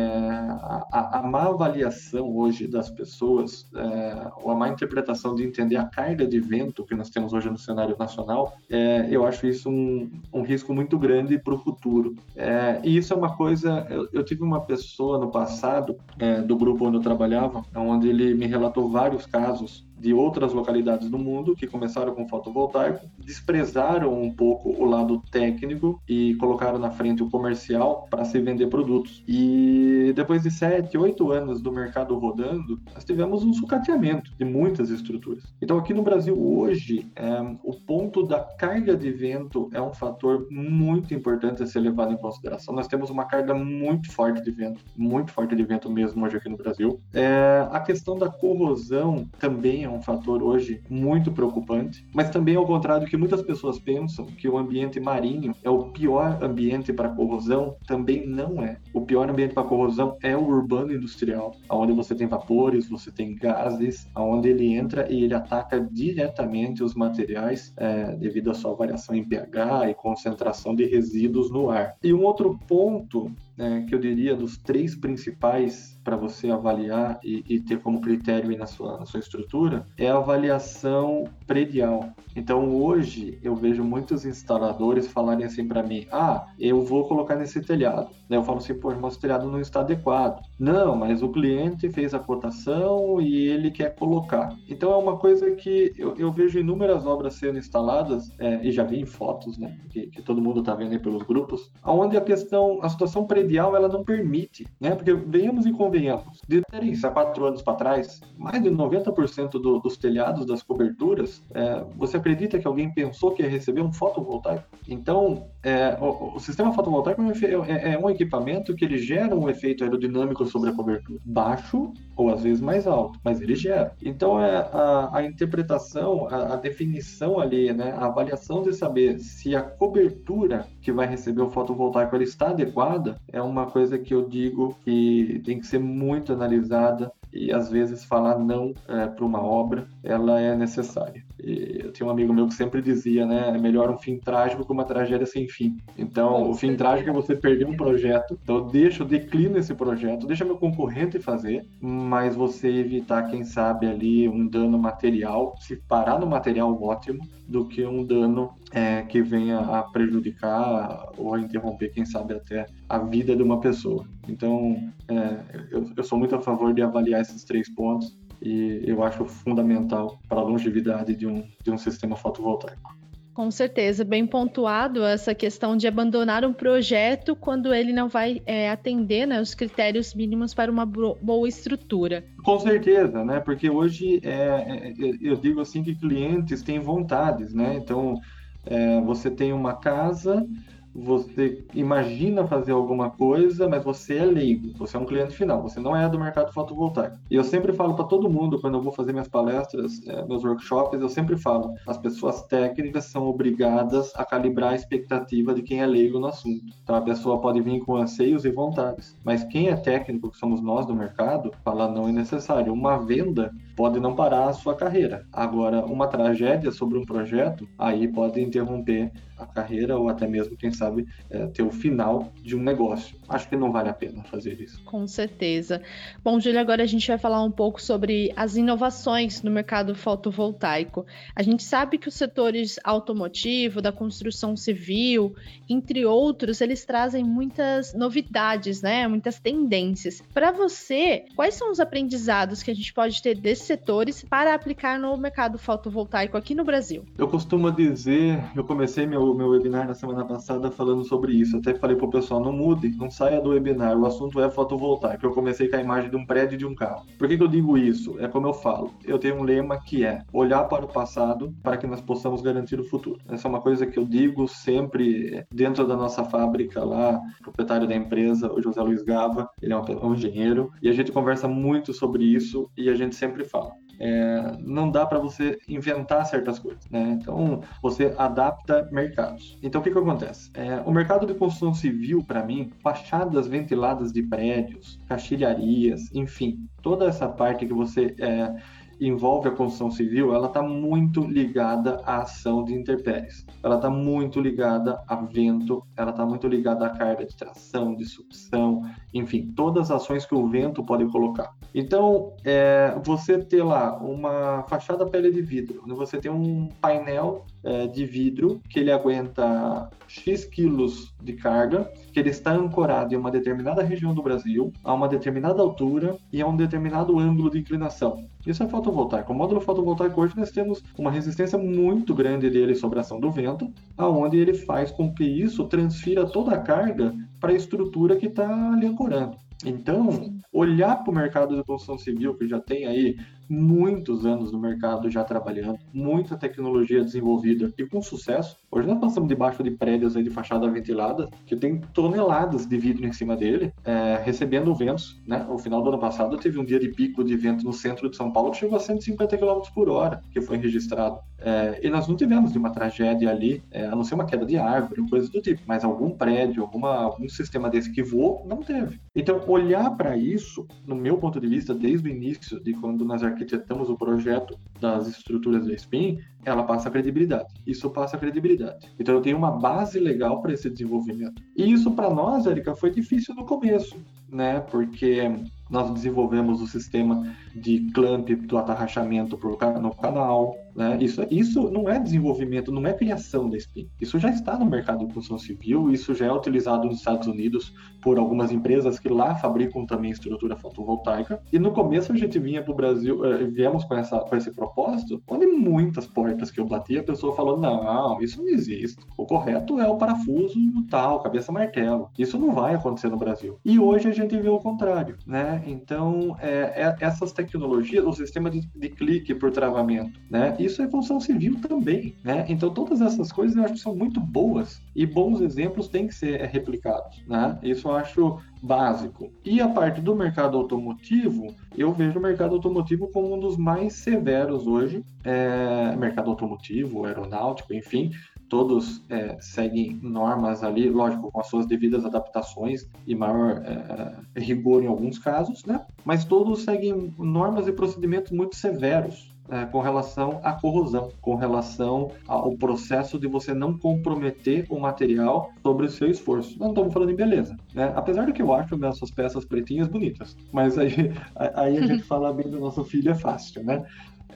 a, 0.92 1.18
a, 1.18 1.22
má 1.22 1.44
avaliação 1.44 2.36
hoje 2.36 2.66
das 2.66 2.90
pessoas, 2.90 3.68
é, 3.74 4.30
ou 4.42 4.50
a 4.50 4.54
má 4.54 4.68
interpretação 4.68 5.34
de 5.34 5.44
entender 5.44 5.76
a 5.76 5.84
carga 5.84 6.26
de 6.26 6.40
vento 6.40 6.84
que 6.84 6.94
nós 6.94 7.10
temos 7.10 7.32
hoje 7.32 7.48
no 7.48 7.58
cenário 7.58 7.96
nacional, 7.98 8.54
é, 8.68 9.08
eu 9.10 9.24
acho 9.26 9.46
isso 9.46 9.68
um, 9.68 10.10
um 10.32 10.42
risco 10.42 10.74
muito 10.74 10.98
grande 10.98 11.38
para 11.38 11.54
o 11.54 11.58
futuro. 11.58 12.14
É, 12.36 12.80
e 12.84 12.96
isso 12.96 13.12
é 13.12 13.16
uma 13.16 13.36
coisa. 13.36 13.86
Eu, 13.90 14.08
eu, 14.12 14.24
tive 14.24 14.42
uma 14.42 14.60
pessoa 14.60 15.18
no 15.18 15.30
passado 15.30 15.96
é, 16.18 16.40
do 16.40 16.56
grupo 16.56 16.86
onde 16.86 16.96
eu 16.96 17.02
trabalhava, 17.02 17.62
onde 17.74 18.08
ele 18.08 18.34
me 18.34 18.46
relatou 18.46 18.88
vários 18.88 19.26
casos 19.26 19.89
de 20.00 20.14
outras 20.14 20.52
localidades 20.52 21.08
do 21.10 21.18
mundo 21.18 21.54
que 21.54 21.66
começaram 21.66 22.14
com 22.14 22.26
fotovoltaico, 22.26 23.06
desprezaram 23.18 24.20
um 24.20 24.32
pouco 24.32 24.70
o 24.70 24.84
lado 24.84 25.22
técnico 25.30 26.00
e 26.08 26.34
colocaram 26.36 26.78
na 26.78 26.90
frente 26.90 27.22
o 27.22 27.30
comercial 27.30 28.06
para 28.10 28.24
se 28.24 28.40
vender 28.40 28.68
produtos. 28.68 29.22
E 29.28 30.12
depois 30.14 30.42
de 30.42 30.50
sete, 30.50 30.96
oito 30.96 31.30
anos 31.30 31.60
do 31.60 31.70
mercado 31.70 32.18
rodando, 32.18 32.80
nós 32.94 33.04
tivemos 33.04 33.44
um 33.44 33.52
sucateamento 33.52 34.32
de 34.38 34.44
muitas 34.44 34.90
estruturas. 34.90 35.44
Então 35.60 35.78
aqui 35.78 35.92
no 35.92 36.02
Brasil 36.02 36.36
hoje, 36.40 37.06
é, 37.14 37.40
o 37.62 37.74
ponto 37.74 38.22
da 38.22 38.40
carga 38.40 38.96
de 38.96 39.10
vento 39.10 39.68
é 39.72 39.80
um 39.80 39.92
fator 39.92 40.46
muito 40.50 41.12
importante 41.12 41.62
a 41.62 41.66
ser 41.66 41.80
levado 41.80 42.12
em 42.12 42.16
consideração. 42.16 42.74
Nós 42.74 42.88
temos 42.88 43.10
uma 43.10 43.24
carga 43.24 43.54
muito 43.54 44.10
forte 44.10 44.42
de 44.42 44.50
vento, 44.50 44.80
muito 44.96 45.30
forte 45.32 45.54
de 45.54 45.62
vento 45.62 45.90
mesmo 45.90 46.24
hoje 46.24 46.36
aqui 46.36 46.48
no 46.48 46.56
Brasil. 46.56 47.00
É, 47.12 47.66
a 47.70 47.80
questão 47.80 48.16
da 48.16 48.28
corrosão 48.28 49.28
também 49.38 49.84
é 49.84 49.89
um 49.90 50.02
fator 50.02 50.42
hoje 50.42 50.82
muito 50.88 51.32
preocupante, 51.32 52.06
mas 52.14 52.30
também 52.30 52.56
ao 52.56 52.66
contrário 52.66 53.04
do 53.04 53.10
que 53.10 53.16
muitas 53.16 53.42
pessoas 53.42 53.78
pensam, 53.78 54.26
que 54.26 54.48
o 54.48 54.58
ambiente 54.58 55.00
marinho 55.00 55.54
é 55.62 55.70
o 55.70 55.84
pior 55.90 56.42
ambiente 56.42 56.92
para 56.92 57.08
corrosão, 57.08 57.76
também 57.86 58.26
não 58.26 58.62
é. 58.62 58.78
O 58.94 59.02
pior 59.02 59.28
ambiente 59.28 59.54
para 59.54 59.64
corrosão 59.64 60.16
é 60.22 60.36
o 60.36 60.46
urbano 60.46 60.92
industrial, 60.92 61.54
onde 61.68 61.92
você 61.92 62.14
tem 62.14 62.26
vapores, 62.26 62.88
você 62.88 63.10
tem 63.10 63.34
gases, 63.34 64.08
onde 64.16 64.48
ele 64.48 64.72
entra 64.74 65.10
e 65.10 65.24
ele 65.24 65.34
ataca 65.34 65.80
diretamente 65.80 66.82
os 66.82 66.94
materiais 66.94 67.72
é, 67.76 68.16
devido 68.16 68.50
à 68.50 68.54
sua 68.54 68.74
variação 68.74 69.14
em 69.14 69.24
pH 69.24 69.90
e 69.90 69.94
concentração 69.94 70.74
de 70.74 70.84
resíduos 70.84 71.50
no 71.50 71.70
ar. 71.70 71.96
E 72.02 72.12
um 72.12 72.24
outro 72.24 72.58
ponto 72.66 73.30
é, 73.58 73.82
que 73.82 73.94
eu 73.94 73.98
diria 73.98 74.34
dos 74.34 74.56
três 74.56 74.94
principais 74.94 75.98
para 76.02 76.16
você 76.16 76.50
avaliar 76.50 77.20
e, 77.22 77.44
e, 77.48 77.60
ter 77.60 77.78
como 77.80 78.00
critério 78.00 78.56
na 78.56 78.66
sua, 78.66 78.98
na 78.98 79.06
sua 79.06 79.20
estrutura 79.20 79.79
é 79.96 80.08
a 80.08 80.16
avaliação 80.16 81.24
predial. 81.46 82.10
Então 82.34 82.76
hoje 82.76 83.38
eu 83.42 83.54
vejo 83.56 83.82
muitos 83.82 84.24
instaladores 84.24 85.08
falarem 85.08 85.44
assim 85.44 85.66
para 85.66 85.82
mim: 85.82 86.06
ah, 86.12 86.46
eu 86.58 86.82
vou 86.82 87.06
colocar 87.08 87.36
nesse 87.36 87.60
telhado. 87.60 88.08
Eu 88.28 88.44
falo 88.44 88.58
assim: 88.58 88.74
pô, 88.74 88.94
mas 88.94 89.16
o 89.16 89.20
telhado 89.20 89.50
não 89.50 89.60
está 89.60 89.80
adequado. 89.80 90.40
Não, 90.58 90.94
mas 90.94 91.22
o 91.22 91.28
cliente 91.28 91.90
fez 91.90 92.14
a 92.14 92.18
cotação 92.18 93.20
e 93.20 93.48
ele 93.48 93.70
quer 93.70 93.94
colocar. 93.96 94.56
Então 94.68 94.92
é 94.92 94.96
uma 94.96 95.16
coisa 95.16 95.50
que 95.52 95.92
eu, 95.98 96.14
eu 96.16 96.30
vejo 96.30 96.58
inúmeras 96.58 97.04
obras 97.06 97.34
sendo 97.34 97.58
instaladas 97.58 98.30
é, 98.38 98.64
e 98.64 98.70
já 98.70 98.84
vi 98.84 99.00
em 99.00 99.06
fotos, 99.06 99.58
né, 99.58 99.76
que, 99.90 100.06
que 100.06 100.22
todo 100.22 100.40
mundo 100.40 100.60
está 100.60 100.74
vendo 100.74 100.92
aí 100.92 100.98
pelos 100.98 101.22
grupos, 101.22 101.70
onde 101.84 102.16
a 102.16 102.20
questão, 102.20 102.78
a 102.82 102.88
situação 102.88 103.26
predial 103.26 103.74
ela 103.74 103.88
não 103.88 104.04
permite, 104.04 104.66
né, 104.80 104.94
porque 104.94 105.12
venhamos 105.12 105.66
e 105.66 105.72
convenhamos. 105.72 106.40
De 106.46 106.62
isso, 106.82 107.06
há 107.06 107.10
quatro 107.10 107.44
anos 107.46 107.62
para 107.62 107.74
trás, 107.74 108.20
mais 108.36 108.62
de 108.62 108.70
90% 108.70 109.52
do, 109.52 109.69
dos 109.78 109.96
telhados 109.96 110.46
das 110.46 110.62
coberturas, 110.62 111.42
é, 111.54 111.84
você 111.96 112.16
acredita 112.16 112.58
que 112.58 112.66
alguém 112.66 112.92
pensou 112.92 113.32
que 113.32 113.42
ia 113.42 113.48
receber 113.48 113.82
um 113.82 113.92
fotovoltaico? 113.92 114.64
Então, 114.88 115.46
é, 115.62 115.96
o, 116.00 116.36
o, 116.36 116.40
sistema 116.40 116.72
fotovoltaico 116.72 117.22
é, 117.22 117.92
é, 117.92 117.98
um 117.98 118.08
equipamento 118.10 118.74
que 118.74 118.84
ele 118.84 118.98
gera 118.98 119.36
um 119.36 119.48
efeito 119.48 119.84
aerodinâmico 119.84 120.44
sobre 120.46 120.70
a 120.70 120.72
cobertura, 120.72 121.20
baixo 121.24 121.92
ou 122.16 122.30
às 122.32 122.42
vezes 122.42 122.60
mais 122.60 122.86
alto, 122.86 123.18
mas 123.24 123.40
ele 123.40 123.54
gera. 123.54 123.92
Então, 124.02 124.40
é 124.40 124.56
a, 124.56 125.10
a 125.12 125.24
interpretação, 125.24 126.26
a, 126.28 126.54
a, 126.54 126.56
definição 126.56 127.38
ali, 127.38 127.72
né, 127.72 127.94
a 127.96 128.06
avaliação 128.06 128.62
de 128.62 128.72
saber 128.72 129.18
se 129.18 129.54
a 129.54 129.62
cobertura 129.62 130.66
que 130.80 130.92
vai 130.92 131.06
receber 131.06 131.42
o 131.42 131.50
fotovoltaico 131.50 132.14
ela 132.14 132.24
está 132.24 132.50
adequada 132.50 133.16
é 133.32 133.40
uma 133.40 133.66
coisa 133.66 133.98
que 133.98 134.14
eu 134.14 134.28
digo 134.28 134.76
que 134.84 135.40
tem 135.44 135.58
que 135.58 135.66
ser 135.66 135.78
muito 135.78 136.32
analisada 136.32 137.12
e 137.32 137.52
às 137.52 137.70
vezes 137.70 138.04
falar 138.04 138.38
não 138.38 138.74
é, 138.88 139.06
para 139.06 139.24
uma 139.24 139.42
obra 139.42 139.86
ela 140.02 140.40
é 140.40 140.56
necessária. 140.56 141.24
Eu 141.42 141.92
tinha 141.92 142.06
um 142.06 142.10
amigo 142.10 142.32
meu 142.32 142.46
que 142.46 142.54
sempre 142.54 142.82
dizia, 142.82 143.26
né, 143.26 143.52
é 143.54 143.58
melhor 143.58 143.90
um 143.90 143.98
fim 143.98 144.18
trágico 144.18 144.64
que 144.64 144.72
uma 144.72 144.84
tragédia 144.84 145.26
sem 145.26 145.48
fim. 145.48 145.76
Então, 145.96 146.50
o 146.50 146.54
fim 146.54 146.76
trágico 146.76 147.10
é 147.10 147.12
você 147.12 147.34
perder 147.34 147.66
um 147.66 147.76
projeto. 147.76 148.38
Então, 148.42 148.56
eu 148.56 148.64
deixo, 148.66 149.02
eu 149.02 149.06
declino 149.06 149.58
esse 149.58 149.74
projeto, 149.74 150.26
deixa 150.26 150.44
meu 150.44 150.56
concorrente 150.56 151.18
fazer, 151.18 151.66
mas 151.80 152.34
você 152.36 152.68
evitar, 152.68 153.30
quem 153.30 153.44
sabe, 153.44 153.86
ali 153.86 154.28
um 154.28 154.46
dano 154.46 154.78
material, 154.78 155.54
se 155.58 155.76
parar 155.76 156.18
no 156.18 156.26
material 156.26 156.80
ótimo, 156.82 157.20
do 157.48 157.66
que 157.66 157.84
um 157.84 158.04
dano 158.04 158.52
é, 158.70 159.02
que 159.02 159.20
venha 159.20 159.58
a 159.58 159.82
prejudicar 159.82 161.08
ou 161.16 161.34
a 161.34 161.40
interromper, 161.40 161.90
quem 161.90 162.04
sabe, 162.04 162.34
até 162.34 162.66
a 162.88 162.98
vida 162.98 163.34
de 163.34 163.42
uma 163.42 163.58
pessoa. 163.60 164.06
Então, 164.28 164.76
é, 165.08 165.66
eu, 165.70 165.84
eu 165.96 166.04
sou 166.04 166.18
muito 166.18 166.36
a 166.36 166.40
favor 166.40 166.72
de 166.72 166.82
avaliar 166.82 167.20
esses 167.20 167.42
três 167.42 167.68
pontos 167.68 168.19
e 168.42 168.82
eu 168.86 169.02
acho 169.02 169.24
fundamental 169.24 170.18
para 170.28 170.40
a 170.40 170.44
longevidade 170.44 171.14
de 171.14 171.26
um, 171.26 171.44
de 171.62 171.70
um 171.70 171.78
sistema 171.78 172.16
fotovoltaico. 172.16 172.98
Com 173.32 173.50
certeza, 173.50 174.04
bem 174.04 174.26
pontuado 174.26 175.04
essa 175.04 175.34
questão 175.34 175.76
de 175.76 175.86
abandonar 175.86 176.44
um 176.44 176.52
projeto 176.52 177.36
quando 177.36 177.72
ele 177.72 177.92
não 177.92 178.08
vai 178.08 178.42
é, 178.44 178.68
atender 178.68 179.24
né, 179.26 179.40
os 179.40 179.54
critérios 179.54 180.14
mínimos 180.14 180.52
para 180.52 180.70
uma 180.70 180.84
boa 180.84 181.48
estrutura. 181.48 182.24
Com 182.44 182.58
certeza, 182.58 183.24
né? 183.24 183.40
Porque 183.40 183.70
hoje 183.70 184.20
é, 184.24 184.32
é, 184.32 184.94
eu 185.22 185.36
digo 185.36 185.60
assim 185.60 185.82
que 185.82 185.94
clientes 185.94 186.60
têm 186.60 186.80
vontades, 186.80 187.54
né? 187.54 187.76
Então 187.76 188.20
é, 188.66 189.00
você 189.00 189.30
tem 189.30 189.52
uma 189.52 189.74
casa 189.74 190.46
você 190.94 191.64
imagina 191.74 192.46
fazer 192.46 192.72
alguma 192.72 193.10
coisa, 193.10 193.68
mas 193.68 193.82
você 193.82 194.18
é 194.18 194.24
leigo, 194.24 194.72
você 194.76 194.96
é 194.96 195.00
um 195.00 195.04
cliente 195.04 195.34
final, 195.36 195.62
você 195.62 195.80
não 195.80 195.94
é 195.94 196.08
do 196.08 196.18
mercado 196.18 196.52
fotovoltaico. 196.52 197.16
E 197.30 197.34
eu 197.34 197.44
sempre 197.44 197.72
falo 197.72 197.94
para 197.94 198.04
todo 198.04 198.30
mundo, 198.30 198.60
quando 198.60 198.74
eu 198.74 198.82
vou 198.82 198.92
fazer 198.92 199.12
minhas 199.12 199.28
palestras, 199.28 200.06
é, 200.06 200.24
meus 200.26 200.44
workshops, 200.44 201.00
eu 201.00 201.08
sempre 201.08 201.36
falo: 201.36 201.74
as 201.86 201.98
pessoas 201.98 202.42
técnicas 202.42 203.04
são 203.04 203.26
obrigadas 203.26 204.12
a 204.16 204.24
calibrar 204.24 204.72
a 204.72 204.76
expectativa 204.76 205.54
de 205.54 205.62
quem 205.62 205.80
é 205.80 205.86
leigo 205.86 206.18
no 206.18 206.26
assunto. 206.26 206.64
Então 206.82 206.96
a 206.96 207.00
pessoa 207.00 207.40
pode 207.40 207.60
vir 207.60 207.80
com 207.80 207.96
anseios 207.96 208.44
e 208.44 208.50
vontades, 208.50 209.16
mas 209.24 209.44
quem 209.44 209.68
é 209.68 209.76
técnico, 209.76 210.30
que 210.30 210.36
somos 210.36 210.60
nós 210.60 210.86
do 210.86 210.94
mercado, 210.94 211.52
fala 211.64 211.88
não 211.88 212.08
é 212.08 212.12
necessário. 212.12 212.72
Uma 212.72 212.98
venda 212.98 213.52
pode 213.80 213.98
não 213.98 214.14
parar 214.14 214.46
a 214.46 214.52
sua 214.52 214.76
carreira. 214.76 215.26
Agora, 215.32 215.86
uma 215.86 216.06
tragédia 216.06 216.70
sobre 216.70 216.98
um 216.98 217.04
projeto, 217.06 217.66
aí 217.78 218.06
pode 218.06 218.38
interromper 218.38 219.10
a 219.38 219.46
carreira 219.46 219.96
ou 219.96 220.06
até 220.10 220.28
mesmo, 220.28 220.54
quem 220.54 220.70
sabe, 220.70 221.06
é, 221.30 221.46
ter 221.46 221.62
o 221.62 221.70
final 221.70 222.30
de 222.42 222.54
um 222.54 222.62
negócio. 222.62 223.16
Acho 223.30 223.48
que 223.48 223.56
não 223.56 223.70
vale 223.70 223.88
a 223.88 223.92
pena 223.92 224.24
fazer 224.24 224.60
isso. 224.60 224.82
Com 224.84 225.06
certeza. 225.06 225.80
Bom, 226.22 226.40
Júlia, 226.40 226.60
agora 226.60 226.82
a 226.82 226.86
gente 226.86 227.06
vai 227.06 227.16
falar 227.16 227.42
um 227.44 227.50
pouco 227.50 227.80
sobre 227.80 228.32
as 228.34 228.56
inovações 228.56 229.42
no 229.42 229.50
mercado 229.52 229.94
fotovoltaico. 229.94 231.06
A 231.34 231.42
gente 231.42 231.62
sabe 231.62 231.96
que 231.96 232.08
os 232.08 232.14
setores 232.14 232.80
automotivo, 232.82 233.80
da 233.80 233.92
construção 233.92 234.56
civil, 234.56 235.34
entre 235.68 236.04
outros, 236.04 236.60
eles 236.60 236.84
trazem 236.84 237.22
muitas 237.22 237.94
novidades, 237.94 238.82
né? 238.82 239.06
Muitas 239.06 239.38
tendências. 239.38 240.20
Para 240.34 240.50
você, 240.50 241.24
quais 241.36 241.54
são 241.54 241.70
os 241.70 241.78
aprendizados 241.78 242.64
que 242.64 242.70
a 242.70 242.74
gente 242.74 242.92
pode 242.92 243.22
ter 243.22 243.36
desses 243.36 243.64
setores 243.64 244.24
para 244.28 244.54
aplicar 244.54 244.98
no 244.98 245.16
mercado 245.16 245.56
fotovoltaico 245.56 246.36
aqui 246.36 246.52
no 246.52 246.64
Brasil? 246.64 247.04
Eu 247.16 247.28
costumo 247.28 247.70
dizer, 247.70 248.42
eu 248.56 248.64
comecei 248.64 249.06
meu 249.06 249.20
o 249.22 249.34
meu 249.34 249.50
webinar 249.50 249.86
na 249.86 249.94
semana 249.94 250.24
passada 250.24 250.70
falando 250.70 251.04
sobre 251.04 251.32
isso. 251.32 251.56
Até 251.56 251.74
falei 251.74 251.96
pro 251.96 252.10
pessoal, 252.10 252.40
não 252.40 252.52
mude, 252.52 252.90
não 252.96 253.10
saia 253.20 253.38
do 253.38 253.50
webinar, 253.50 253.98
o 253.98 254.06
assunto 254.06 254.40
é 254.40 254.50
fotovoltaico. 254.50 255.26
Eu 255.26 255.32
comecei 255.32 255.68
com 255.68 255.76
a 255.76 255.80
imagem 255.80 256.08
de 256.08 256.16
um 256.16 256.24
prédio 256.24 256.54
e 256.54 256.58
de 256.58 256.64
um 256.64 256.74
carro. 256.74 257.04
Por 257.18 257.28
que, 257.28 257.36
que 257.36 257.42
eu 257.42 257.48
digo 257.48 257.76
isso? 257.76 258.18
É 258.18 258.26
como 258.26 258.46
eu 258.46 258.54
falo, 258.54 258.94
eu 259.04 259.18
tenho 259.18 259.34
um 259.34 259.42
lema 259.42 259.78
que 259.78 260.06
é 260.06 260.22
olhar 260.32 260.64
para 260.64 260.86
o 260.86 260.88
passado 260.88 261.54
para 261.62 261.76
que 261.76 261.86
nós 261.86 262.00
possamos 262.00 262.40
garantir 262.40 262.80
o 262.80 262.84
futuro. 262.84 263.20
Essa 263.28 263.46
é 263.46 263.50
uma 263.50 263.60
coisa 263.60 263.86
que 263.86 263.98
eu 263.98 264.06
digo 264.06 264.48
sempre 264.48 265.44
dentro 265.52 265.86
da 265.86 265.94
nossa 265.94 266.24
fábrica 266.24 266.82
lá, 266.82 267.20
proprietário 267.42 267.86
da 267.86 267.94
empresa, 267.94 268.50
o 268.50 268.62
José 268.62 268.80
Luiz 268.80 269.02
Gava, 269.02 269.50
ele 269.60 269.74
é 269.74 269.76
um 269.76 270.14
engenheiro, 270.14 270.72
e 270.80 270.88
a 270.88 270.92
gente 270.94 271.12
conversa 271.12 271.46
muito 271.46 271.92
sobre 271.92 272.24
isso 272.24 272.70
e 272.74 272.88
a 272.88 272.94
gente 272.94 273.14
sempre 273.14 273.44
fala 273.44 273.72
é, 274.00 274.56
não 274.60 274.90
dá 274.90 275.04
para 275.04 275.18
você 275.18 275.58
inventar 275.68 276.24
certas 276.24 276.58
coisas, 276.58 276.88
né? 276.90 277.18
Então 277.20 277.62
você 277.82 278.14
adapta 278.16 278.88
mercados. 278.90 279.58
Então 279.62 279.80
o 279.80 279.84
que 279.84 279.90
que 279.90 279.98
acontece? 279.98 280.50
É, 280.54 280.80
o 280.80 280.90
mercado 280.90 281.26
de 281.26 281.34
construção 281.34 281.74
civil, 281.74 282.24
para 282.24 282.42
mim, 282.42 282.70
fachadas 282.82 283.46
ventiladas 283.46 284.10
de 284.10 284.22
prédios, 284.22 284.98
caixilharias, 285.06 286.10
enfim, 286.14 286.66
toda 286.82 287.04
essa 287.04 287.28
parte 287.28 287.66
que 287.66 287.74
você 287.74 288.14
é, 288.18 288.54
envolve 289.00 289.48
a 289.48 289.50
construção 289.50 289.90
civil, 289.90 290.34
ela 290.34 290.46
está 290.46 290.62
muito 290.62 291.22
ligada 291.22 292.00
à 292.04 292.22
ação 292.22 292.64
de 292.64 292.74
intempéries. 292.74 293.46
Ela 293.62 293.76
está 293.76 293.88
muito 293.88 294.40
ligada 294.40 295.02
a 295.08 295.16
vento, 295.16 295.82
ela 295.96 296.10
está 296.10 296.26
muito 296.26 296.46
ligada 296.46 296.86
à 296.86 296.90
carga 296.90 297.24
de 297.24 297.36
tração, 297.36 297.94
de 297.94 298.04
sucção, 298.04 298.82
enfim, 299.12 299.52
todas 299.56 299.90
as 299.90 300.02
ações 300.02 300.26
que 300.26 300.34
o 300.34 300.48
vento 300.48 300.84
pode 300.84 301.04
colocar. 301.06 301.52
Então, 301.74 302.34
é, 302.44 302.98
você 303.04 303.38
ter 303.38 303.62
lá 303.62 303.96
uma 303.98 304.64
fachada 304.68 305.06
pele 305.06 305.30
de 305.30 305.40
vidro, 305.40 305.82
onde 305.84 305.94
você 305.94 306.18
tem 306.18 306.30
um 306.30 306.68
painel 306.80 307.44
é, 307.62 307.86
de 307.86 308.04
vidro 308.04 308.60
que 308.68 308.80
ele 308.80 308.90
aguenta 308.90 309.88
X 310.08 310.44
quilos 310.44 311.14
de 311.22 311.34
carga, 311.34 311.90
que 312.12 312.18
ele 312.18 312.30
está 312.30 312.52
ancorado 312.52 313.14
em 313.14 313.16
uma 313.16 313.30
determinada 313.30 313.82
região 313.82 314.12
do 314.12 314.22
Brasil, 314.22 314.72
a 314.82 314.92
uma 314.92 315.08
determinada 315.08 315.62
altura 315.62 316.16
e 316.32 316.42
a 316.42 316.46
um 316.46 316.56
determinado 316.56 317.18
ângulo 317.18 317.50
de 317.50 317.58
inclinação. 317.58 318.28
Isso 318.46 318.62
é 318.62 318.68
fotovoltaico. 318.68 319.32
O 319.32 319.36
módulo 319.36 319.60
fotovoltaico 319.60 320.20
hoje 320.20 320.36
nós 320.36 320.50
temos 320.50 320.82
uma 320.98 321.10
resistência 321.10 321.58
muito 321.58 322.14
grande 322.14 322.48
dele 322.48 322.74
sobre 322.74 322.98
a 322.98 323.02
ação 323.02 323.20
do 323.20 323.30
vento, 323.30 323.72
aonde 323.96 324.38
ele 324.38 324.54
faz 324.54 324.90
com 324.90 325.12
que 325.12 325.24
isso 325.24 325.64
transfira 325.66 326.24
toda 326.26 326.54
a 326.54 326.58
carga 326.58 327.14
para 327.38 327.52
a 327.52 327.56
estrutura 327.56 328.16
que 328.16 328.26
está 328.26 328.72
ali 328.72 328.86
ancorando. 328.86 329.36
Então, 329.64 330.40
olhar 330.52 330.96
para 330.96 331.10
o 331.10 331.14
mercado 331.14 331.54
de 331.54 331.64
construção 331.64 331.98
civil, 331.98 332.34
que 332.34 332.48
já 332.48 332.58
tem 332.60 332.86
aí 332.86 333.16
muitos 333.50 334.24
anos 334.24 334.52
no 334.52 334.60
mercado 334.60 335.10
já 335.10 335.24
trabalhando, 335.24 335.78
muita 335.92 336.36
tecnologia 336.36 337.02
desenvolvida 337.02 337.72
e 337.76 337.84
com 337.84 338.00
sucesso. 338.00 338.56
Hoje 338.70 338.86
nós 338.86 339.00
passamos 339.00 339.28
debaixo 339.28 339.62
de 339.62 339.72
prédios 339.72 340.14
de 340.14 340.30
fachada 340.30 340.70
ventilada 340.70 341.28
que 341.44 341.56
tem 341.56 341.80
toneladas 341.92 342.64
de 342.64 342.78
vidro 342.78 343.04
em 343.04 343.12
cima 343.12 343.36
dele, 343.36 343.72
é, 343.84 344.20
recebendo 344.24 344.72
ventos. 344.74 345.20
Né? 345.26 345.44
No 345.48 345.58
final 345.58 345.82
do 345.82 345.88
ano 345.88 345.98
passado 345.98 346.36
teve 346.36 346.60
um 346.60 346.64
dia 346.64 346.78
de 346.78 346.90
pico 346.90 347.24
de 347.24 347.36
vento 347.36 347.64
no 347.64 347.72
centro 347.72 348.08
de 348.08 348.16
São 348.16 348.30
Paulo 348.30 348.52
que 348.52 348.58
chegou 348.58 348.76
a 348.76 348.80
150 348.80 349.36
km 349.36 349.60
por 349.74 349.88
hora, 349.88 350.20
que 350.32 350.40
foi 350.40 350.56
registrado. 350.56 351.18
É, 351.40 351.80
e 351.82 351.88
nós 351.88 352.06
não 352.06 352.16
tivemos 352.16 352.54
uma 352.54 352.70
tragédia 352.70 353.30
ali, 353.30 353.62
é, 353.70 353.86
a 353.86 353.96
não 353.96 354.04
ser 354.04 354.14
uma 354.14 354.26
queda 354.26 354.44
de 354.44 354.56
árvore, 354.56 355.08
coisas 355.08 355.30
do 355.30 355.40
tipo, 355.40 355.62
mas 355.66 355.84
algum 355.84 356.10
prédio, 356.10 356.62
alguma, 356.62 356.94
algum 356.94 357.28
sistema 357.28 357.70
desse 357.70 357.90
que 357.90 358.02
voou, 358.02 358.44
não 358.46 358.58
teve. 358.58 359.00
Então, 359.14 359.42
olhar 359.46 359.90
para 359.96 360.16
isso, 360.16 360.66
no 360.86 360.94
meu 360.94 361.16
ponto 361.16 361.40
de 361.40 361.48
vista, 361.48 361.74
desde 361.74 362.08
o 362.08 362.12
início 362.12 362.62
de 362.62 362.74
quando 362.74 363.04
nós 363.04 363.22
arquitetamos 363.22 363.88
o 363.88 363.96
projeto 363.96 364.58
das 364.80 365.08
estruturas 365.08 365.66
da 365.66 365.74
SPIN, 365.74 366.18
ela 366.44 366.62
passa 366.62 366.90
credibilidade. 366.90 367.48
Isso 367.66 367.90
passa 367.90 368.16
credibilidade. 368.16 368.88
Então 368.98 369.14
eu 369.14 369.20
tenho 369.20 369.36
uma 369.36 369.50
base 369.50 369.98
legal 369.98 370.40
para 370.40 370.52
esse 370.52 370.70
desenvolvimento. 370.70 371.42
E 371.56 371.70
isso 371.70 371.90
para 371.92 372.10
nós, 372.10 372.46
Erika, 372.46 372.74
foi 372.74 372.90
difícil 372.90 373.34
no 373.34 373.44
começo, 373.44 373.96
né? 374.28 374.60
Porque 374.60 375.30
nós 375.68 375.90
desenvolvemos 375.92 376.60
o 376.60 376.66
sistema 376.66 377.32
de 377.54 377.90
clamp 377.92 378.28
do 378.30 378.58
atarrachamento 378.58 379.38
no 379.80 379.94
canal. 379.94 380.56
Né? 380.74 380.98
Isso, 381.00 381.26
isso 381.30 381.70
não 381.70 381.88
é 381.88 381.98
desenvolvimento, 381.98 382.72
não 382.72 382.86
é 382.86 382.92
criação 382.92 383.48
da 383.48 383.56
SPIN. 383.56 383.88
Isso 384.00 384.18
já 384.18 384.30
está 384.30 384.58
no 384.58 384.66
mercado 384.66 385.00
de 385.00 385.12
construção 385.12 385.38
civil, 385.38 385.90
isso 385.90 386.14
já 386.14 386.26
é 386.26 386.32
utilizado 386.32 386.86
nos 386.86 386.98
Estados 386.98 387.26
Unidos 387.26 387.72
por 388.02 388.18
algumas 388.18 388.52
empresas 388.52 388.98
que 388.98 389.08
lá 389.08 389.34
fabricam 389.34 389.84
também 389.86 390.10
estrutura 390.10 390.56
fotovoltaica. 390.56 391.40
E 391.52 391.58
no 391.58 391.72
começo 391.72 392.12
a 392.12 392.16
gente 392.16 392.38
vinha 392.38 392.62
para 392.62 392.72
o 392.72 392.76
Brasil, 392.76 393.24
eh, 393.24 393.44
viemos 393.44 393.84
com, 393.84 393.94
essa, 393.94 394.18
com 394.20 394.36
esse 394.36 394.50
propósito, 394.52 395.22
onde 395.28 395.46
muitas 395.46 396.06
portas 396.06 396.50
que 396.50 396.60
eu 396.60 396.66
bati, 396.66 396.98
a 396.98 397.02
pessoa 397.02 397.34
falou: 397.34 397.58
não, 397.58 398.20
isso 398.20 398.42
não 398.42 398.48
existe. 398.48 399.02
O 399.16 399.26
correto 399.26 399.78
é 399.80 399.88
o 399.88 399.96
parafuso 399.96 400.58
tal, 400.88 401.22
cabeça 401.22 401.52
martelo. 401.52 402.10
Isso 402.18 402.38
não 402.38 402.52
vai 402.52 402.74
acontecer 402.74 403.08
no 403.08 403.16
Brasil. 403.16 403.58
E 403.64 403.78
hoje 403.78 404.08
a 404.08 404.12
gente 404.12 404.36
vê 404.36 404.48
o 404.48 404.58
contrário, 404.58 405.16
né? 405.26 405.62
Então, 405.66 406.36
é, 406.40 406.82
é, 406.82 406.96
essas 407.00 407.32
tecnologias, 407.32 408.04
o 408.04 408.12
sistema 408.12 408.50
de, 408.50 408.60
de, 408.74 408.88
clique 408.88 409.34
por 409.34 409.50
travamento, 409.50 410.20
né? 410.30 410.54
Isso 410.64 410.82
é 410.82 410.88
função 410.88 411.20
civil 411.20 411.60
também, 411.60 412.14
né? 412.22 412.44
Então, 412.48 412.72
todas 412.72 413.00
essas 413.00 413.32
coisas 413.32 413.56
eu 413.56 413.64
acho 413.64 413.74
que 413.74 413.80
são 413.80 413.94
muito 413.94 414.20
boas 414.20 414.80
e 414.94 415.06
bons 415.06 415.40
exemplos 415.40 415.88
têm 415.88 416.06
que 416.06 416.14
ser 416.14 416.40
replicados, 416.46 417.22
né? 417.26 417.58
Isso 417.62 417.88
eu 417.88 417.94
acho 417.94 418.38
básico. 418.62 419.30
E 419.44 419.60
a 419.60 419.68
parte 419.68 420.00
do 420.00 420.14
mercado 420.14 420.56
automotivo, 420.56 421.54
eu 421.76 421.92
vejo 421.92 422.18
o 422.18 422.22
mercado 422.22 422.54
automotivo 422.54 423.08
como 423.08 423.34
um 423.34 423.40
dos 423.40 423.56
mais 423.56 423.94
severos 423.94 424.66
hoje, 424.66 425.02
é, 425.24 425.96
mercado 425.96 426.30
automotivo, 426.30 427.06
aeronáutico, 427.06 427.72
enfim, 427.72 428.10
todos 428.50 429.02
é, 429.08 429.36
seguem 429.40 429.98
normas 430.02 430.62
ali, 430.62 430.90
lógico, 430.90 431.30
com 431.30 431.40
as 431.40 431.46
suas 431.46 431.66
devidas 431.66 432.04
adaptações 432.04 432.86
e 433.06 433.14
maior 433.14 433.62
é, 433.64 434.34
é, 434.34 434.40
rigor 434.40 434.82
em 434.82 434.88
alguns 434.88 435.18
casos, 435.18 435.64
né? 435.64 435.86
Mas 436.04 436.24
todos 436.24 436.64
seguem 436.64 437.14
normas 437.16 437.68
e 437.68 437.72
procedimentos 437.72 438.32
muito 438.32 438.56
severos 438.56 439.29
é, 439.50 439.66
com 439.66 439.80
relação 439.80 440.40
à 440.42 440.52
corrosão, 440.52 441.10
com 441.20 441.34
relação 441.34 442.10
ao 442.26 442.56
processo 442.56 443.18
de 443.18 443.26
você 443.26 443.52
não 443.52 443.76
comprometer 443.76 444.66
o 444.70 444.78
material 444.78 445.52
sobre 445.62 445.86
o 445.86 445.90
seu 445.90 446.08
esforço. 446.08 446.58
Não 446.58 446.68
estamos 446.68 446.92
falando 446.92 447.10
em 447.10 447.16
beleza, 447.16 447.56
né? 447.74 447.92
Apesar 447.94 448.26
de 448.26 448.32
que 448.32 448.42
eu 448.42 448.52
acho 448.52 448.82
essas 448.84 449.10
peças 449.10 449.44
pretinhas 449.44 449.88
bonitas, 449.88 450.36
mas 450.52 450.78
aí, 450.78 451.12
aí 451.54 451.78
a 451.78 451.86
gente 451.86 452.04
fala 452.04 452.32
bem 452.32 452.48
do 452.48 452.60
nosso 452.60 452.84
filho 452.84 453.10
é 453.10 453.14
fácil, 453.14 453.64
né? 453.64 453.84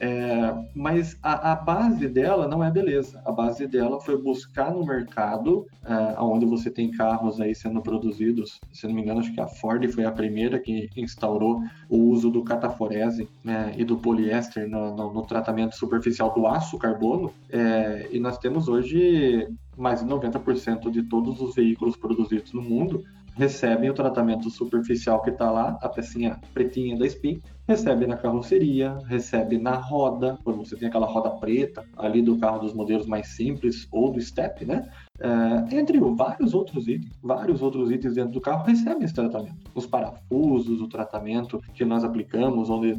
É, 0.01 0.55
mas 0.75 1.17
a, 1.23 1.53
a, 1.53 1.55
base 1.55 2.09
dela 2.09 2.49
não 2.49 2.63
é 2.63 2.71
beleza. 2.71 3.21
A 3.25 3.33
base 3.33 3.67
dela 3.67 4.01
foi 4.01 4.21
buscar 4.21 4.73
no 4.73 4.85
mercado, 4.85 5.67
é, 5.85 6.21
onde 6.21 6.47
você 6.47 6.71
tem 6.71 6.91
carros 6.91 7.41
aí 7.41 7.55
sendo 7.55 7.81
produzidos. 7.81 8.61
Se 8.73 8.87
não 8.87 8.95
me 8.95 9.03
engano, 9.03 9.21
acho 9.21 9.33
que 9.33 9.41
a 9.41 9.47
Ford 9.47 9.87
foi 9.89 10.05
a 10.05 10.13
primeira 10.13 10.59
que 10.59 10.89
instaurou 10.97 11.63
o 11.89 11.97
uso 12.11 12.31
do 12.31 12.43
cataforese 12.43 13.29
né, 13.43 13.75
e 13.77 13.85
do 13.85 13.97
poliéster 13.97 14.69
no, 14.69 14.95
no, 14.95 15.13
no, 15.13 15.23
tratamento 15.23 15.77
superficial 15.77 16.33
do 16.35 16.47
aço 16.47 16.79
carbono. 16.79 17.33
É, 17.51 18.09
e 18.11 18.19
nós 18.19 18.39
temos 18.39 18.69
hoje 18.69 19.49
mais 19.77 20.01
de 20.01 20.07
90% 20.07 20.91
de 20.91 21.03
todos 21.03 21.41
os 21.41 21.55
veículos 21.55 21.97
produzidos 21.97 22.53
no 22.53 22.63
mundo 22.63 23.05
recebem 23.35 23.91
o 23.91 23.95
tratamento 23.95 24.49
superficial 24.51 25.23
que 25.23 25.31
está 25.31 25.51
lá, 25.51 25.79
a 25.83 25.89
pecinha 25.89 26.41
pretinha 26.53 26.97
da 26.97 27.07
Spin, 27.07 27.41
recebe 27.67 28.07
na 28.07 28.17
carroceria, 28.17 28.99
recebe 29.07 29.59
na 29.59 29.75
roda, 29.75 30.39
quando 30.45 30.59
você 30.59 30.77
tem 30.77 30.89
aquela 30.89 31.07
roda 31.07 31.31
preta 31.31 31.85
ali 31.97 32.21
do 32.21 32.39
carro 32.39 32.59
dos 32.59 32.75
modelos 32.75 33.07
mais 33.07 33.29
simples 33.29 33.89
ou 33.91 34.13
do 34.13 34.21
Step, 34.21 34.65
né? 34.65 34.89
É, 35.21 35.77
entre 35.77 35.99
vários 36.01 36.55
outros 36.55 36.89
itens, 36.89 37.13
vários 37.23 37.63
outros 37.63 37.91
itens 37.91 38.15
dentro 38.15 38.33
do 38.33 38.41
carro 38.41 38.65
recebem 38.65 39.05
esse 39.05 39.15
tratamento. 39.15 39.71
Os 39.75 39.87
parafusos, 39.87 40.81
o 40.81 40.89
tratamento 40.89 41.61
que 41.73 41.85
nós 41.85 42.05
aplicamos, 42.05 42.69
onde 42.69 42.99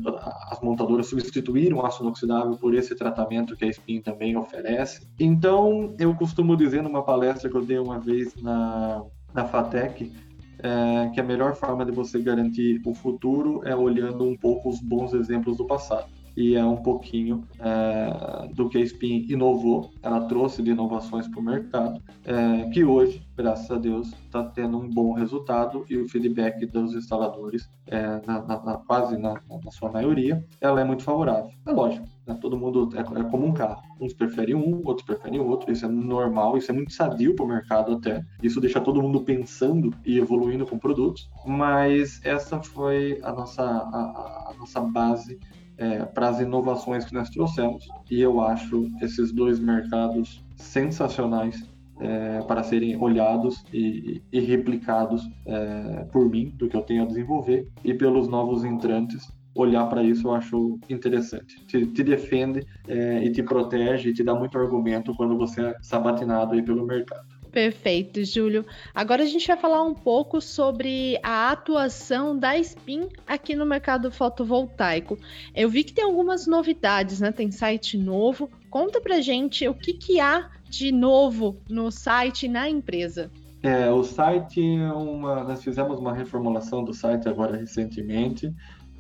as 0.50 0.60
montadoras 0.62 1.08
substituíram 1.08 1.78
o 1.78 1.86
aço 1.86 2.04
inoxidável 2.04 2.58
por 2.58 2.74
esse 2.74 2.96
tratamento 2.96 3.56
que 3.56 3.66
a 3.66 3.70
Spin 3.70 4.02
também 4.02 4.36
oferece. 4.36 5.06
Então, 5.20 5.94
eu 6.00 6.16
costumo 6.16 6.56
dizer 6.56 6.82
numa 6.82 7.04
palestra 7.04 7.50
que 7.50 7.56
eu 7.56 7.66
dei 7.66 7.78
uma 7.78 8.00
vez 8.00 8.34
na, 8.42 9.04
na 9.36 9.46
FATEC, 9.46 10.12
é, 10.60 11.10
que 11.14 11.20
a 11.20 11.24
melhor 11.24 11.54
forma 11.56 11.86
de 11.86 11.92
você 11.92 12.20
garantir 12.20 12.82
o 12.86 12.94
futuro 12.94 13.62
é 13.66 13.76
olhando 13.76 14.24
um 14.24 14.36
pouco 14.36 14.70
os 14.70 14.80
bons 14.80 15.14
exemplos 15.14 15.58
do 15.58 15.66
passado. 15.66 16.08
e 16.38 16.54
é 16.54 16.66
um 16.66 16.76
pouquinho 16.76 17.48
é, 17.60 18.50
do 18.54 18.68
que 18.68 18.78
a 18.78 18.82
Spin 18.82 19.26
inovou. 19.30 19.92
Ela 20.04 20.28
trouxe 20.28 20.62
de 20.62 20.72
inovações 20.72 21.30
para 21.30 21.40
o 21.40 21.44
mercado, 21.44 22.02
é, 22.26 22.70
que 22.72 22.84
hoje, 22.84 23.26
graças 23.38 23.72
a 23.72 23.78
Deus, 23.78 24.12
está 24.26 24.44
tendo 24.44 24.78
um 24.78 24.90
bom 24.90 25.14
resultado 25.14 25.86
e 25.90 25.96
o 25.98 26.10
feedback 26.10 26.66
dos 26.66 26.94
instaladores, 26.94 27.70
é, 27.88 28.22
na, 28.28 28.42
na, 28.42 28.62
na, 28.62 28.78
quase 28.80 29.18
na, 29.18 29.36
na, 29.64 29.72
sua 29.72 29.90
maioria, 29.90 30.46
ela 30.60 30.82
é 30.82 30.84
muito 30.84 31.04
favorável. 31.04 31.52
É 31.66 31.72
lógico, 31.72 32.06
né? 32.26 32.38
todo 32.42 32.58
mundo 32.58 32.90
é, 32.96 33.00
é, 33.00 33.24
como 33.24 33.46
um 33.46 33.54
carro. 33.54 33.82
Uns 34.00 34.14
preferem 34.14 34.56
um, 34.56 34.82
outros 34.86 35.06
preferem 35.06 35.40
outro. 35.40 35.72
Isso 35.72 35.86
é 35.86 35.90
normal, 35.90 36.58
isso 36.58 36.72
é 36.72 36.74
muito 36.74 36.94
sadio 36.94 37.36
para 37.36 37.46
o 37.46 37.48
mercado 37.48 37.94
até. 37.94 38.24
Isso 38.42 38.60
deixa 38.60 38.82
todo 38.82 39.02
mundo 39.02 39.22
pensando 39.22 39.94
e 40.06 40.18
evoluindo 40.18 40.66
com 40.66 40.78
produtos. 40.78 41.30
Mas 41.46 42.20
essa 42.24 42.62
foi 42.62 43.20
a 43.24 43.32
nossa, 43.32 43.64
a, 43.64 44.52
a 44.52 44.54
nossa 44.58 44.82
base 44.82 45.40
é, 45.78 46.06
para 46.06 46.30
as 46.30 46.40
inovações 46.40 47.06
que 47.06 47.14
nós 47.14 47.30
trouxemos. 47.30 47.88
E 48.10 48.22
eu 48.22 48.42
acho 48.42 48.90
esses 49.02 49.32
dois 49.32 49.60
mercados 49.60 50.44
sensacionais 50.56 51.64
é, 52.00 52.42
para 52.42 52.64
serem 52.64 52.98
olhados 53.02 53.64
e, 53.74 54.22
e 54.32 54.40
replicados 54.40 55.28
é, 55.46 56.06
por 56.12 56.30
mim, 56.30 56.54
do 56.56 56.68
que 56.68 56.76
eu 56.76 56.82
tenho 56.82 57.04
a 57.04 57.06
desenvolver, 57.06 57.68
e 57.84 57.94
pelos 57.94 58.28
novos 58.28 58.64
entrantes. 58.64 59.32
Olhar 59.56 59.88
para 59.88 60.04
isso 60.04 60.28
eu 60.28 60.34
acho 60.34 60.80
interessante. 60.90 61.66
Te, 61.66 61.86
te 61.86 62.04
defende 62.04 62.66
é, 62.88 63.24
e 63.24 63.32
te 63.32 63.42
protege 63.42 64.10
e 64.10 64.14
te 64.14 64.24
dá 64.24 64.36
muito 64.36 64.58
argumento 64.58 65.16
quando 65.16 65.38
você 65.38 65.62
é 65.62 65.76
sabatinado 65.82 66.54
aí 66.54 66.62
pelo 66.62 66.86
mercado. 66.86 67.26
Perfeito, 67.56 68.22
Júlio. 68.26 68.66
Agora 68.94 69.24
a 69.24 69.26
gente 69.26 69.48
vai 69.48 69.56
falar 69.56 69.82
um 69.82 69.94
pouco 69.94 70.42
sobre 70.42 71.18
a 71.24 71.52
atuação 71.52 72.38
da 72.38 72.58
Spin 72.58 73.08
aqui 73.26 73.56
no 73.56 73.66
mercado 73.66 74.12
fotovoltaico. 74.12 75.18
Eu 75.56 75.70
vi 75.70 75.86
que 75.86 75.94
tem 75.94 76.04
algumas 76.04 76.46
novidades, 76.48 77.22
né? 77.22 77.32
Tem 77.32 77.50
site 77.52 77.98
novo. 77.98 78.50
Conta 78.70 79.00
pra 79.00 79.22
gente 79.22 79.66
o 79.70 79.74
que, 79.74 79.94
que 79.94 80.20
há 80.20 80.50
de 80.70 80.92
novo 80.92 81.56
no 81.70 81.90
site 81.92 82.48
e 82.48 82.50
na 82.50 82.70
empresa. 82.70 83.32
É, 83.64 83.90
o 83.90 84.04
site, 84.04 84.60
uma, 84.62 85.46
nós 85.46 85.64
fizemos 85.64 85.98
uma 85.98 86.14
reformulação 86.14 86.84
do 86.84 86.94
site 86.94 87.30
agora 87.30 87.56
recentemente. 87.56 88.54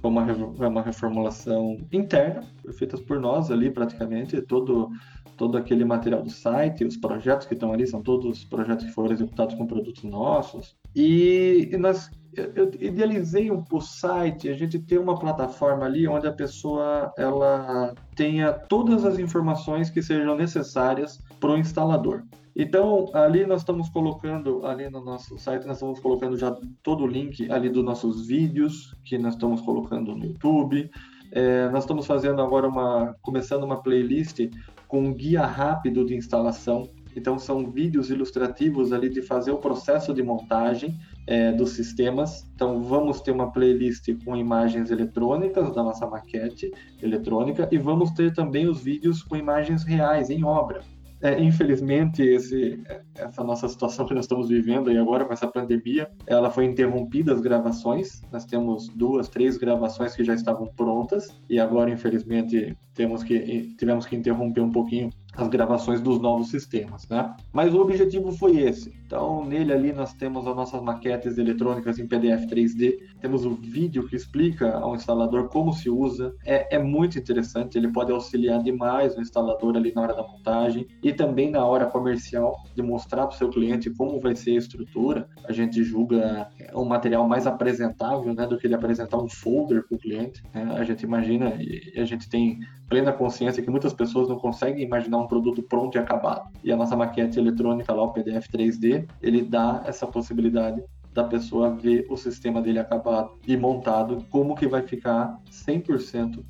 Foi 0.06 0.68
uma, 0.68 0.70
uma 0.70 0.82
reformulação 0.82 1.78
interna, 1.91 2.44
feita 2.74 2.98
por 2.98 3.20
nós 3.20 3.50
ali 3.50 3.72
praticamente. 3.72 4.41
Todo 4.41 4.89
todo 5.38 5.58
aquele 5.58 5.84
material 5.84 6.22
do 6.22 6.30
site, 6.30 6.86
os 6.86 6.96
projetos 6.96 7.46
que 7.46 7.56
estão 7.56 7.74
ali 7.74 7.86
são 7.86 8.02
todos 8.02 8.46
projetos 8.46 8.86
que 8.86 8.91
foram 8.91 9.12
executados 9.12 9.56
com 9.56 9.68
produtos 9.68 10.04
nossos. 10.04 10.78
E, 10.96 11.70
e 11.74 11.78
nós 11.78 12.10
eu 12.56 12.70
idealizei 12.80 13.50
um 13.50 13.63
o 13.72 13.82
site, 13.82 14.50
a 14.50 14.54
gente 14.54 14.78
tem 14.80 14.98
uma 14.98 15.18
plataforma 15.18 15.86
ali 15.86 16.08
onde 16.08 16.28
a 16.28 16.34
pessoa 16.34 17.13
ela 17.18 17.94
tenha 18.15 18.52
todas 18.52 19.06
as 19.06 19.18
informações 19.18 19.89
que 19.89 20.02
sejam 20.02 20.36
necessárias 20.36 21.22
para 21.39 21.52
o 21.52 21.58
instalador. 21.58 22.24
Então, 22.56 23.10
ali 23.13 23.46
nós 23.46 23.62
estamos 23.62 23.89
colocando, 23.89 24.65
ali 24.65 24.89
no 24.89 25.04
nosso 25.04 25.38
site, 25.38 25.65
nós 25.65 25.76
estamos 25.76 26.00
colocando 26.00 26.38
já 26.38 26.58
todo 26.82 27.04
o 27.04 27.08
link 27.08 27.52
ali 27.52 27.70
dos 27.70 27.84
nossos 27.84 28.26
vídeos 28.26 28.96
que 29.04 29.18
nós 29.18 29.34
estamos 29.34 29.60
colocando 29.60 30.15
no 30.15 30.26
YouTube. 30.26 30.89
É, 31.34 31.68
nós 31.70 31.84
estamos 31.84 32.08
fazendo 32.08 32.41
agora 32.41 32.65
uma, 32.65 33.13
começando 33.22 33.63
uma 33.63 33.84
playlist 33.84 34.50
com 34.88 35.02
um 35.02 35.13
guia 35.13 35.46
rápido 35.46 36.06
de 36.06 36.15
instalação. 36.15 36.89
Então, 37.13 37.38
são 37.38 37.70
vídeos 37.70 38.10
ilustrativos 38.10 38.94
ali 38.94 39.10
de 39.10 39.22
fazer 39.22 39.52
o 39.52 39.58
processo 39.58 40.13
de 40.13 40.24
montagem 40.24 40.98
é, 41.28 41.52
dos 41.52 41.72
sistemas. 41.72 42.50
Então, 42.56 42.82
vamos 42.82 43.20
ter 43.20 43.32
uma 43.32 43.52
playlist 43.52 44.08
com 44.24 44.34
imagens 44.34 44.91
eletrônicas 44.91 45.74
da 45.76 45.84
nossa 45.84 46.08
maquete 46.08 46.72
eletrônica 47.02 47.68
e 47.70 47.78
vamos 47.78 48.12
ter 48.12 48.34
também 48.34 48.65
os 48.65 48.82
vídeos 48.82 49.22
com 49.22 49.36
imagens 49.36 49.84
reais 49.84 50.30
em 50.30 50.46
obra. 50.46 50.94
É, 51.21 51.41
infelizmente, 51.41 52.21
esse, 52.21 52.84
essa 53.15 53.43
nossa 53.43 53.67
situação 53.67 54.06
que 54.06 54.13
nós 54.13 54.25
estamos 54.25 54.49
vivendo 54.49 54.89
aí 54.89 54.97
agora 54.97 55.25
com 55.25 55.34
essa 55.34 55.47
pandemia, 55.47 56.10
ela 56.28 56.49
foi 56.49 56.65
interrompida 56.65 57.34
as 57.34 57.41
gravações. 57.41 58.21
Nós 58.32 58.45
temos 58.45 58.89
duas, 58.89 59.30
três 59.30 59.58
gravações 59.58 60.15
que 60.15 60.23
já 60.23 60.34
estavam 60.34 60.67
prontas 60.67 61.36
e 61.49 61.60
agora, 61.60 61.89
infelizmente, 61.89 62.78
temos 62.93 63.23
que 63.23 63.73
tivemos 63.78 64.06
que 64.06 64.15
interromper 64.15 64.62
um 64.62 64.71
pouquinho 64.71 65.10
as 65.38 65.48
gravações 65.48 66.02
dos 66.02 66.19
novos 66.19 66.50
sistemas, 66.50 67.08
né? 67.10 67.36
Mas 67.52 67.74
o 67.74 67.82
objetivo 67.82 68.32
foi 68.32 68.58
esse. 68.58 68.93
Então, 69.06 69.45
nele 69.45 69.71
ali 69.71 69.93
nós 69.93 70.13
temos 70.13 70.48
as 70.48 70.56
nossas 70.56 70.82
maquetes 70.82 71.38
eletrônicas 71.38 72.00
em 72.00 72.08
PDF 72.08 72.45
3D, 72.45 72.98
temos 73.21 73.45
o 73.45 73.52
vídeo 73.52 74.08
que 74.08 74.15
explica 74.15 74.74
ao 74.78 74.95
instalador 74.95 75.48
como 75.50 75.74
se 75.74 75.89
usa. 75.89 76.34
É, 76.45 76.76
é 76.76 76.80
muito 76.80 77.19
interessante, 77.19 77.78
ele 77.78 77.91
pode 77.91 78.12
auxiliar 78.12 78.63
demais 78.63 79.15
o 79.15 79.21
instalador 79.21 79.76
ali 79.76 79.93
na 79.93 80.02
hora 80.02 80.13
da 80.15 80.24
montagem 80.24 80.88
e 81.04 81.13
também 81.13 81.52
na 81.52 81.65
hora 81.65 81.86
comercial 81.86 82.56
de 82.74 82.82
mostrar 82.82 83.28
para 83.28 83.36
o 83.36 83.38
seu 83.38 83.50
cliente 83.50 83.89
como 83.91 84.19
vai 84.19 84.36
ser 84.36 84.52
a 84.52 84.58
estrutura. 84.58 85.28
A 85.48 85.52
gente 85.52 85.84
julga 85.84 86.50
um 86.74 86.86
material 86.86 87.28
mais 87.28 87.45
apresentável, 87.45 88.34
né, 88.34 88.48
do 88.48 88.58
que 88.58 88.65
ele 88.67 88.76
apresentar 88.76 89.17
um 89.17 89.30
folder 89.30 89.88
para 89.88 89.95
o 89.95 90.00
cliente. 90.00 90.43
Né? 90.54 90.76
A 90.78 90.84
gente 90.84 91.04
imagina 91.04 91.56
e 91.60 92.00
a 92.00 92.06
gente 92.06 92.30
tem 92.30 92.60
plena 92.88 93.12
consciência 93.12 93.63
que 93.63 93.69
muitas 93.69 93.93
pessoas 93.93 94.28
não 94.28 94.38
conseguem 94.38 94.84
imaginar 94.84 95.17
um 95.17 95.28
produto 95.28 95.63
pronto 95.63 95.95
e 95.95 96.00
acabado. 96.00 96.50
E 96.63 96.71
a 96.71 96.76
nossa 96.76 96.95
maquete 96.95 97.39
eletrônica 97.39 97.93
lá, 97.93 98.04
o 98.04 98.13
PDF 98.13 98.48
3D, 98.48 99.08
ele 99.21 99.41
dá 99.41 99.84
essa 99.86 100.06
possibilidade 100.06 100.84
da 101.15 101.24
pessoa 101.24 101.74
ver 101.74 102.06
o 102.10 102.17
sistema 102.17 102.62
dele 102.62 102.78
acabado 102.78 103.32
e 103.48 103.56
montado, 103.56 104.26
como 104.30 104.54
que 104.54 104.67
vai 104.67 104.82
ficar 104.82 105.39
100% 105.50 106.39
uh, 106.39 106.43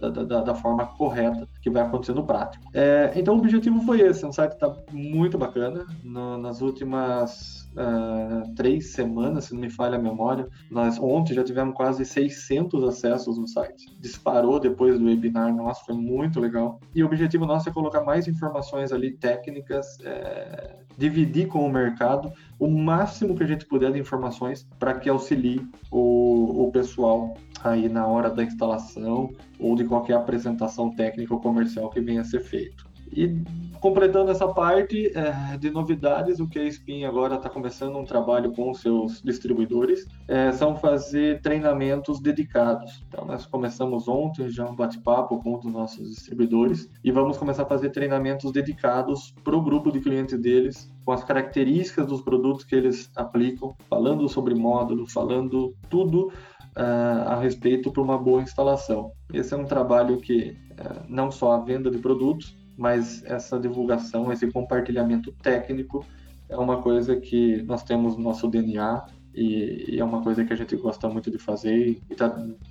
da, 0.00 0.08
da, 0.22 0.40
da, 0.42 0.54
forma 0.54 0.86
correta 0.86 1.44
que 1.62 1.70
vai 1.70 1.82
acontecer 1.82 2.12
no 2.12 2.26
prático. 2.26 2.64
É, 2.74 3.12
então 3.14 3.36
o 3.36 3.38
objetivo 3.38 3.80
foi 3.82 4.00
esse, 4.00 4.24
é 4.24 4.28
um 4.28 4.32
site 4.32 4.52
está 4.52 4.76
muito 4.90 5.38
bacana. 5.38 5.86
No, 6.02 6.36
nas 6.36 6.60
últimas 6.60 7.70
uh, 7.76 8.52
três 8.54 8.92
semanas, 8.92 9.44
se 9.44 9.54
não 9.54 9.60
me 9.60 9.70
falha 9.70 9.96
a 9.96 10.02
memória. 10.02 10.48
Nós 10.68 10.98
ontem 10.98 11.34
já 11.34 11.44
tivemos 11.44 11.74
quase 11.74 12.04
600 12.04 12.82
acessos 12.84 13.38
no 13.38 13.46
site. 13.46 13.86
Disparou 14.00 14.58
depois 14.58 14.98
do 14.98 15.06
webinar, 15.06 15.54
nossa, 15.54 15.84
foi 15.84 15.94
muito 15.94 16.40
legal. 16.40 16.80
E 16.92 17.02
o 17.02 17.06
objetivo 17.06 17.46
nosso 17.46 17.68
é 17.68 17.72
colocar 17.72 18.02
mais 18.02 18.26
informações 18.26 18.92
ali 18.92 19.12
técnicas, 19.12 19.98
é, 20.04 20.78
dividir 20.98 21.46
com 21.46 21.64
o 21.64 21.72
mercado 21.72 22.32
o 22.58 22.68
máximo 22.68 23.36
que 23.36 23.44
a 23.44 23.46
gente 23.46 23.66
puder 23.66 23.92
de 23.92 23.98
informações 23.98 24.66
para 24.78 24.94
que 24.94 25.08
auxilie 25.08 25.64
o, 25.90 26.64
o 26.66 26.72
pessoal 26.72 27.34
aí 27.62 27.88
na 27.88 28.06
hora 28.06 28.30
da 28.30 28.42
instalação 28.42 29.30
ou 29.58 29.74
de 29.74 29.84
qualquer 29.84 30.14
apresentação 30.14 30.90
técnica 30.90 31.34
ou 31.34 31.40
comercial 31.40 31.90
que 31.90 32.00
venha 32.00 32.20
a 32.20 32.24
ser 32.24 32.40
feito. 32.40 32.92
E 33.14 33.42
completando 33.78 34.30
essa 34.30 34.48
parte 34.48 35.12
é, 35.14 35.58
de 35.58 35.70
novidades, 35.70 36.40
o 36.40 36.48
que 36.48 36.58
a 36.58 36.64
Spin 36.64 37.04
agora 37.04 37.34
está 37.34 37.50
começando 37.50 37.96
um 37.96 38.04
trabalho 38.04 38.52
com 38.52 38.72
seus 38.72 39.20
distribuidores, 39.20 40.06
é, 40.26 40.50
são 40.52 40.76
fazer 40.76 41.42
treinamentos 41.42 42.20
dedicados. 42.20 43.04
Então, 43.08 43.26
nós 43.26 43.44
começamos 43.44 44.08
ontem 44.08 44.48
já 44.48 44.64
um 44.64 44.74
bate-papo 44.74 45.38
com 45.42 45.56
um 45.56 45.58
dos 45.58 45.72
nossos 45.72 46.08
distribuidores 46.08 46.88
e 47.04 47.12
vamos 47.12 47.36
começar 47.36 47.64
a 47.64 47.66
fazer 47.66 47.90
treinamentos 47.90 48.50
dedicados 48.50 49.34
para 49.44 49.56
o 49.56 49.62
grupo 49.62 49.92
de 49.92 50.00
clientes 50.00 50.40
deles, 50.40 50.90
com 51.04 51.12
as 51.12 51.22
características 51.22 52.06
dos 52.06 52.22
produtos 52.22 52.64
que 52.64 52.74
eles 52.74 53.10
aplicam, 53.14 53.76
falando 53.90 54.26
sobre 54.28 54.54
módulo, 54.54 55.06
falando 55.06 55.74
tudo 55.90 56.32
uh, 56.76 57.28
a 57.28 57.40
respeito 57.40 57.90
para 57.90 58.02
uma 58.02 58.18
boa 58.18 58.42
instalação. 58.42 59.12
Esse 59.32 59.54
é 59.54 59.56
um 59.56 59.64
trabalho 59.64 60.18
que 60.18 60.56
uh, 60.72 61.04
não 61.08 61.30
só 61.30 61.52
a 61.52 61.60
venda 61.60 61.90
de 61.90 61.98
produtos, 61.98 62.56
mas 62.76 63.24
essa 63.24 63.58
divulgação, 63.58 64.32
esse 64.32 64.50
compartilhamento 64.50 65.32
técnico 65.42 66.04
é 66.48 66.56
uma 66.56 66.82
coisa 66.82 67.16
que 67.16 67.62
nós 67.62 67.82
temos 67.82 68.16
no 68.16 68.22
nosso 68.22 68.48
DNA 68.48 69.06
e, 69.34 69.94
e, 69.94 70.00
é 70.00 70.04
uma 70.04 70.22
coisa 70.22 70.44
que 70.44 70.52
a 70.52 70.56
gente 70.56 70.76
gosta 70.76 71.08
muito 71.08 71.30
de 71.30 71.38
fazer 71.38 71.88
e 71.88 72.02
está 72.10 72.28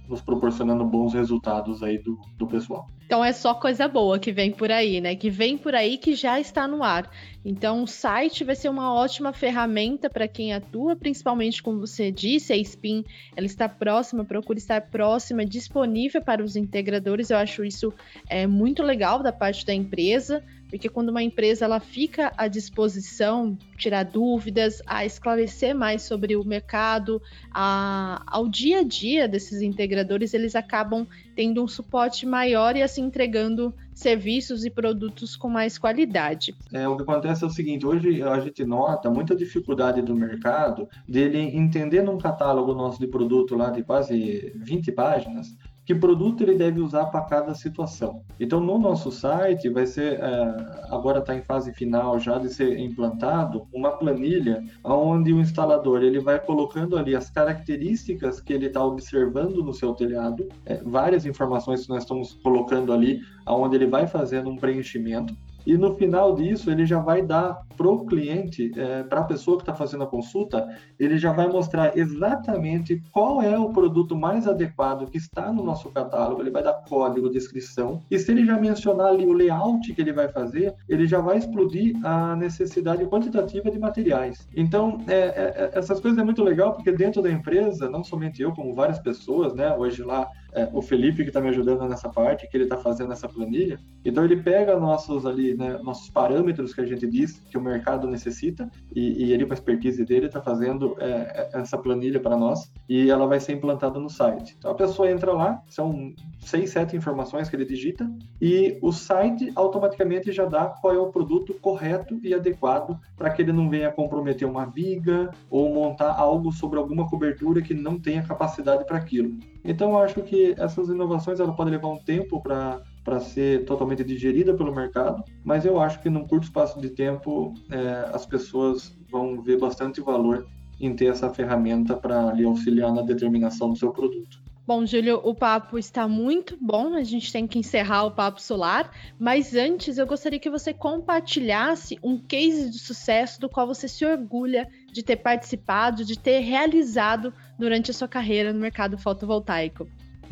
nos 0.07 0.21
proporcionando 0.21 0.85
bons 0.85 1.13
resultados 1.13 1.81
aí 1.81 1.97
do, 1.97 2.19
do 2.37 2.45
pessoal. 2.45 2.87
Então 3.05 3.25
é 3.25 3.33
só 3.33 3.53
coisa 3.53 3.87
boa 3.87 4.19
que 4.19 4.31
vem 4.31 4.51
por 4.51 4.71
aí, 4.71 5.01
né? 5.01 5.15
Que 5.15 5.29
vem 5.29 5.57
por 5.57 5.75
aí 5.75 5.97
que 5.97 6.13
já 6.13 6.39
está 6.39 6.67
no 6.67 6.83
ar. 6.83 7.09
Então 7.43 7.83
o 7.83 7.87
site 7.87 8.43
vai 8.43 8.55
ser 8.55 8.69
uma 8.69 8.93
ótima 8.93 9.33
ferramenta 9.33 10.09
para 10.09 10.27
quem 10.27 10.53
atua, 10.53 10.95
principalmente 10.95 11.63
como 11.63 11.79
você 11.79 12.11
disse, 12.11 12.53
a 12.53 12.57
Spin, 12.57 13.03
ela 13.35 13.45
está 13.45 13.67
próxima, 13.67 14.23
procura 14.23 14.59
estar 14.59 14.81
próxima, 14.81 15.45
disponível 15.45 16.21
para 16.21 16.43
os 16.43 16.55
integradores. 16.55 17.31
Eu 17.31 17.37
acho 17.37 17.65
isso 17.65 17.91
é 18.29 18.45
muito 18.45 18.83
legal 18.83 19.21
da 19.21 19.33
parte 19.33 19.65
da 19.65 19.73
empresa 19.73 20.43
porque 20.71 20.87
quando 20.87 21.09
uma 21.09 21.21
empresa 21.21 21.65
ela 21.65 21.81
fica 21.81 22.31
à 22.37 22.47
disposição, 22.47 23.57
tirar 23.77 24.03
dúvidas, 24.03 24.81
a 24.87 25.05
esclarecer 25.05 25.75
mais 25.75 26.03
sobre 26.03 26.37
o 26.37 26.45
mercado, 26.45 27.21
a, 27.53 28.23
ao 28.25 28.47
dia 28.47 28.79
a 28.79 28.83
dia 28.83 29.27
desses 29.27 29.61
integradores, 29.61 30.33
eles 30.33 30.55
acabam 30.55 31.05
tendo 31.35 31.61
um 31.61 31.67
suporte 31.67 32.25
maior 32.25 32.77
e 32.77 32.81
assim 32.81 33.03
entregando 33.03 33.73
serviços 33.93 34.63
e 34.63 34.69
produtos 34.69 35.35
com 35.35 35.49
mais 35.49 35.77
qualidade. 35.77 36.55
É, 36.73 36.87
o 36.87 36.95
que 36.95 37.03
acontece 37.03 37.43
é 37.43 37.47
o 37.47 37.49
seguinte, 37.49 37.85
hoje 37.85 38.23
a 38.23 38.39
gente 38.39 38.63
nota 38.63 39.09
muita 39.09 39.35
dificuldade 39.35 40.01
do 40.01 40.15
mercado 40.15 40.87
dele 41.05 41.37
entender 41.37 42.01
num 42.01 42.17
catálogo 42.17 42.73
nosso 42.73 42.97
de 42.97 43.07
produto 43.07 43.55
lá 43.55 43.69
de 43.69 43.83
quase 43.83 44.53
20 44.55 44.89
páginas, 44.93 45.53
que 45.91 45.95
produto 45.95 46.41
ele 46.41 46.55
deve 46.55 46.79
usar 46.79 47.07
para 47.07 47.21
cada 47.25 47.53
situação. 47.53 48.23
Então, 48.39 48.61
no 48.61 48.77
nosso 48.77 49.11
site, 49.11 49.67
vai 49.67 49.85
ser, 49.85 50.19
é, 50.21 50.85
agora 50.89 51.19
está 51.19 51.35
em 51.35 51.41
fase 51.41 51.73
final 51.73 52.17
já 52.17 52.37
de 52.37 52.47
ser 52.49 52.79
implantado, 52.79 53.67
uma 53.73 53.91
planilha 53.91 54.63
onde 54.85 55.33
o 55.33 55.41
instalador 55.41 56.01
ele 56.01 56.21
vai 56.21 56.39
colocando 56.39 56.97
ali 56.97 57.13
as 57.13 57.29
características 57.29 58.39
que 58.39 58.53
ele 58.53 58.67
está 58.67 58.81
observando 58.83 59.61
no 59.61 59.73
seu 59.73 59.93
telhado, 59.93 60.47
é, 60.65 60.77
várias 60.77 61.25
informações 61.25 61.83
que 61.83 61.89
nós 61.89 62.03
estamos 62.03 62.39
colocando 62.41 62.93
ali, 62.93 63.19
onde 63.45 63.75
ele 63.75 63.87
vai 63.87 64.07
fazendo 64.07 64.49
um 64.49 64.55
preenchimento. 64.55 65.35
E 65.65 65.77
no 65.77 65.95
final 65.95 66.35
disso, 66.35 66.71
ele 66.71 66.85
já 66.85 66.99
vai 66.99 67.21
dar 67.21 67.61
para 67.77 67.87
o 67.87 68.05
cliente, 68.05 68.71
é, 68.77 69.03
para 69.03 69.21
a 69.21 69.23
pessoa 69.23 69.57
que 69.57 69.63
está 69.63 69.73
fazendo 69.73 70.03
a 70.03 70.07
consulta, 70.07 70.67
ele 70.99 71.17
já 71.17 71.31
vai 71.31 71.47
mostrar 71.47 71.97
exatamente 71.97 73.01
qual 73.11 73.41
é 73.41 73.57
o 73.57 73.69
produto 73.69 74.15
mais 74.15 74.47
adequado 74.47 75.09
que 75.09 75.17
está 75.17 75.51
no 75.51 75.63
nosso 75.63 75.89
catálogo. 75.89 76.41
Ele 76.41 76.51
vai 76.51 76.63
dar 76.63 76.73
código, 76.87 77.29
descrição. 77.29 78.01
E 78.09 78.19
se 78.19 78.31
ele 78.31 78.45
já 78.45 78.59
mencionar 78.59 79.07
ali 79.07 79.25
o 79.25 79.33
layout 79.33 79.93
que 79.93 80.01
ele 80.01 80.13
vai 80.13 80.27
fazer, 80.27 80.73
ele 80.87 81.07
já 81.07 81.19
vai 81.19 81.37
explodir 81.37 81.95
a 82.05 82.35
necessidade 82.35 83.05
quantitativa 83.05 83.71
de 83.71 83.79
materiais. 83.79 84.47
Então, 84.55 84.99
é, 85.07 85.17
é, 85.17 85.71
essas 85.73 85.99
coisas 85.99 86.19
é 86.19 86.23
muito 86.23 86.43
legal 86.43 86.73
porque 86.73 86.91
dentro 86.91 87.21
da 87.21 87.31
empresa, 87.31 87.89
não 87.89 88.03
somente 88.03 88.41
eu, 88.41 88.51
como 88.53 88.73
várias 88.73 88.99
pessoas, 88.99 89.53
né? 89.53 89.75
Hoje 89.75 90.03
lá 90.03 90.27
é, 90.53 90.69
o 90.73 90.81
Felipe 90.81 91.23
que 91.23 91.29
está 91.29 91.41
me 91.41 91.49
ajudando 91.49 91.87
nessa 91.87 92.09
parte, 92.09 92.47
que 92.47 92.57
ele 92.57 92.65
está 92.65 92.77
fazendo 92.77 93.11
essa 93.13 93.27
planilha. 93.27 93.79
Então 94.03 94.23
ele 94.23 94.37
pega 94.37 94.79
nossos 94.79 95.25
ali, 95.25 95.55
né, 95.55 95.79
nossos 95.83 96.09
parâmetros 96.09 96.73
que 96.73 96.81
a 96.81 96.85
gente 96.85 97.07
diz 97.07 97.39
que 97.49 97.57
o 97.57 97.61
mercado 97.61 98.07
necessita 98.07 98.69
e, 98.95 99.25
e 99.25 99.33
ele 99.33 99.45
com 99.45 99.53
a 99.53 99.55
expertise 99.55 100.03
dele 100.05 100.25
está 100.27 100.41
fazendo 100.41 100.95
é, 100.99 101.49
é, 101.53 101.59
essa 101.59 101.77
planilha 101.77 102.19
para 102.19 102.37
nós 102.37 102.71
e 102.89 103.09
ela 103.09 103.27
vai 103.27 103.39
ser 103.39 103.53
implantada 103.53 103.99
no 103.99 104.09
site. 104.09 104.55
Então 104.57 104.71
a 104.71 104.75
pessoa 104.75 105.09
entra 105.09 105.31
lá, 105.31 105.61
são 105.67 106.13
seis, 106.39 106.71
sete 106.71 106.95
informações 106.95 107.49
que 107.49 107.55
ele 107.55 107.65
digita 107.65 108.09
e 108.41 108.77
o 108.81 108.91
site 108.91 109.51
automaticamente 109.55 110.31
já 110.31 110.45
dá 110.45 110.65
qual 110.65 110.93
é 110.93 110.97
o 110.97 111.11
produto 111.11 111.53
correto 111.61 112.19
e 112.23 112.33
adequado 112.33 112.99
para 113.15 113.29
que 113.29 113.41
ele 113.41 113.51
não 113.51 113.69
venha 113.69 113.91
comprometer 113.91 114.47
uma 114.47 114.65
viga 114.65 115.31
ou 115.49 115.73
montar 115.73 116.11
algo 116.13 116.51
sobre 116.51 116.79
alguma 116.79 117.09
cobertura 117.09 117.61
que 117.61 117.73
não 117.73 117.99
tenha 117.99 118.23
capacidade 118.23 118.85
para 118.85 118.97
aquilo. 118.97 119.37
Então, 119.63 119.91
eu 119.91 119.99
acho 119.99 120.21
que 120.21 120.55
essas 120.57 120.89
inovações 120.89 121.39
ela 121.39 121.53
podem 121.53 121.73
levar 121.73 121.89
um 121.89 121.97
tempo 121.97 122.41
para 122.41 122.81
para 123.03 123.19
ser 123.19 123.65
totalmente 123.65 124.03
digerida 124.03 124.53
pelo 124.53 124.73
mercado, 124.73 125.23
mas 125.43 125.65
eu 125.65 125.79
acho 125.79 125.99
que 126.01 126.09
num 126.09 126.27
curto 126.27 126.43
espaço 126.43 126.79
de 126.79 126.89
tempo 126.89 127.53
é, 127.71 128.09
as 128.13 128.25
pessoas 128.25 128.95
vão 129.09 129.41
ver 129.41 129.57
bastante 129.59 129.99
valor 130.01 130.47
em 130.79 130.95
ter 130.95 131.05
essa 131.05 131.29
ferramenta 131.29 131.95
para 131.95 132.31
lhe 132.33 132.43
auxiliar 132.43 132.93
na 132.93 133.01
determinação 133.01 133.69
do 133.69 133.75
seu 133.75 133.91
produto. 133.91 134.41
Bom, 134.65 134.85
Júlio, 134.85 135.19
o 135.23 135.33
papo 135.33 135.77
está 135.77 136.07
muito 136.07 136.55
bom, 136.61 136.93
a 136.93 137.03
gente 137.03 137.31
tem 137.31 137.47
que 137.47 137.59
encerrar 137.59 138.05
o 138.05 138.11
papo 138.11 138.41
solar, 138.41 138.91
mas 139.19 139.55
antes 139.55 139.97
eu 139.97 140.05
gostaria 140.05 140.39
que 140.39 140.49
você 140.49 140.73
compartilhasse 140.73 141.99
um 142.03 142.17
case 142.17 142.69
de 142.69 142.79
sucesso 142.79 143.41
do 143.41 143.49
qual 143.49 143.67
você 143.67 143.87
se 143.87 144.05
orgulha 144.05 144.69
de 144.91 145.03
ter 145.03 145.17
participado, 145.17 146.03
de 146.03 146.17
ter 146.17 146.39
realizado 146.39 147.33
durante 147.57 147.91
a 147.91 147.93
sua 147.93 148.07
carreira 148.07 148.51
no 148.51 148.59
mercado 148.59 148.97
fotovoltaico. 148.97 149.87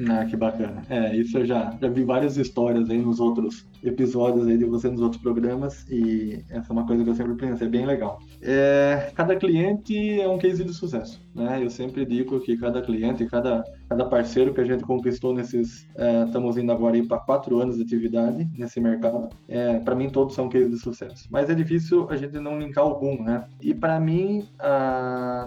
Ah, 0.08 0.26
que 0.26 0.38
bacana. 0.38 0.82
É, 0.90 1.16
isso 1.16 1.38
eu 1.38 1.46
já, 1.46 1.78
já 1.82 1.88
vi 1.90 2.04
várias 2.04 2.38
histórias 2.38 2.90
aí 2.90 2.98
nos 2.98 3.20
outros 3.20 3.68
episódios 3.84 4.48
aí 4.48 4.58
de 4.58 4.66
você 4.66 4.90
nos 4.90 5.02
outros 5.02 5.22
programas 5.22 5.86
e 5.90 6.44
essa 6.50 6.72
é 6.72 6.74
uma 6.74 6.86
coisa 6.86 7.04
que 7.04 7.10
eu 7.10 7.16
sempre 7.16 7.36
pensei, 7.36 7.68
é 7.68 7.70
bem 7.70 7.86
legal. 7.86 8.20
É, 8.42 9.12
cada 9.14 9.36
cliente 9.36 10.22
é 10.22 10.28
um 10.28 10.38
case 10.38 10.64
de 10.64 10.74
sucesso, 10.74 11.22
né? 11.40 11.64
Eu 11.64 11.70
sempre 11.70 12.06
digo 12.06 12.40
que 12.40 12.58
cada 12.58 12.82
cliente, 12.82 13.26
cada, 13.26 13.64
cada 13.88 14.06
parceiro 14.06 14.54
que 14.54 14.62
a 14.62 14.66
gente 14.66 14.84
conquistou 14.84 15.34
nesses, 15.34 15.88
é, 15.96 16.24
estamos 16.24 16.58
indo 16.58 16.72
agora 16.72 16.90
para 17.08 17.20
quatro 17.20 17.60
anos 17.60 17.78
de 17.78 17.84
atividade 17.84 18.50
nesse 18.58 18.80
mercado, 18.80 19.30
é, 19.48 19.80
para 19.80 19.96
mim 19.96 20.10
todos 20.10 20.36
são 20.36 20.50
cases 20.50 20.70
de 20.70 20.78
sucesso. 20.78 21.28
Mas 21.30 21.50
é 21.50 21.56
difícil 21.56 22.08
a 22.10 22.16
gente 22.16 22.40
não 22.40 22.60
linkar 22.60 22.84
algum, 22.84 23.24
né? 23.24 23.46
E 23.62 23.74
para 23.74 24.00
mim, 24.00 24.48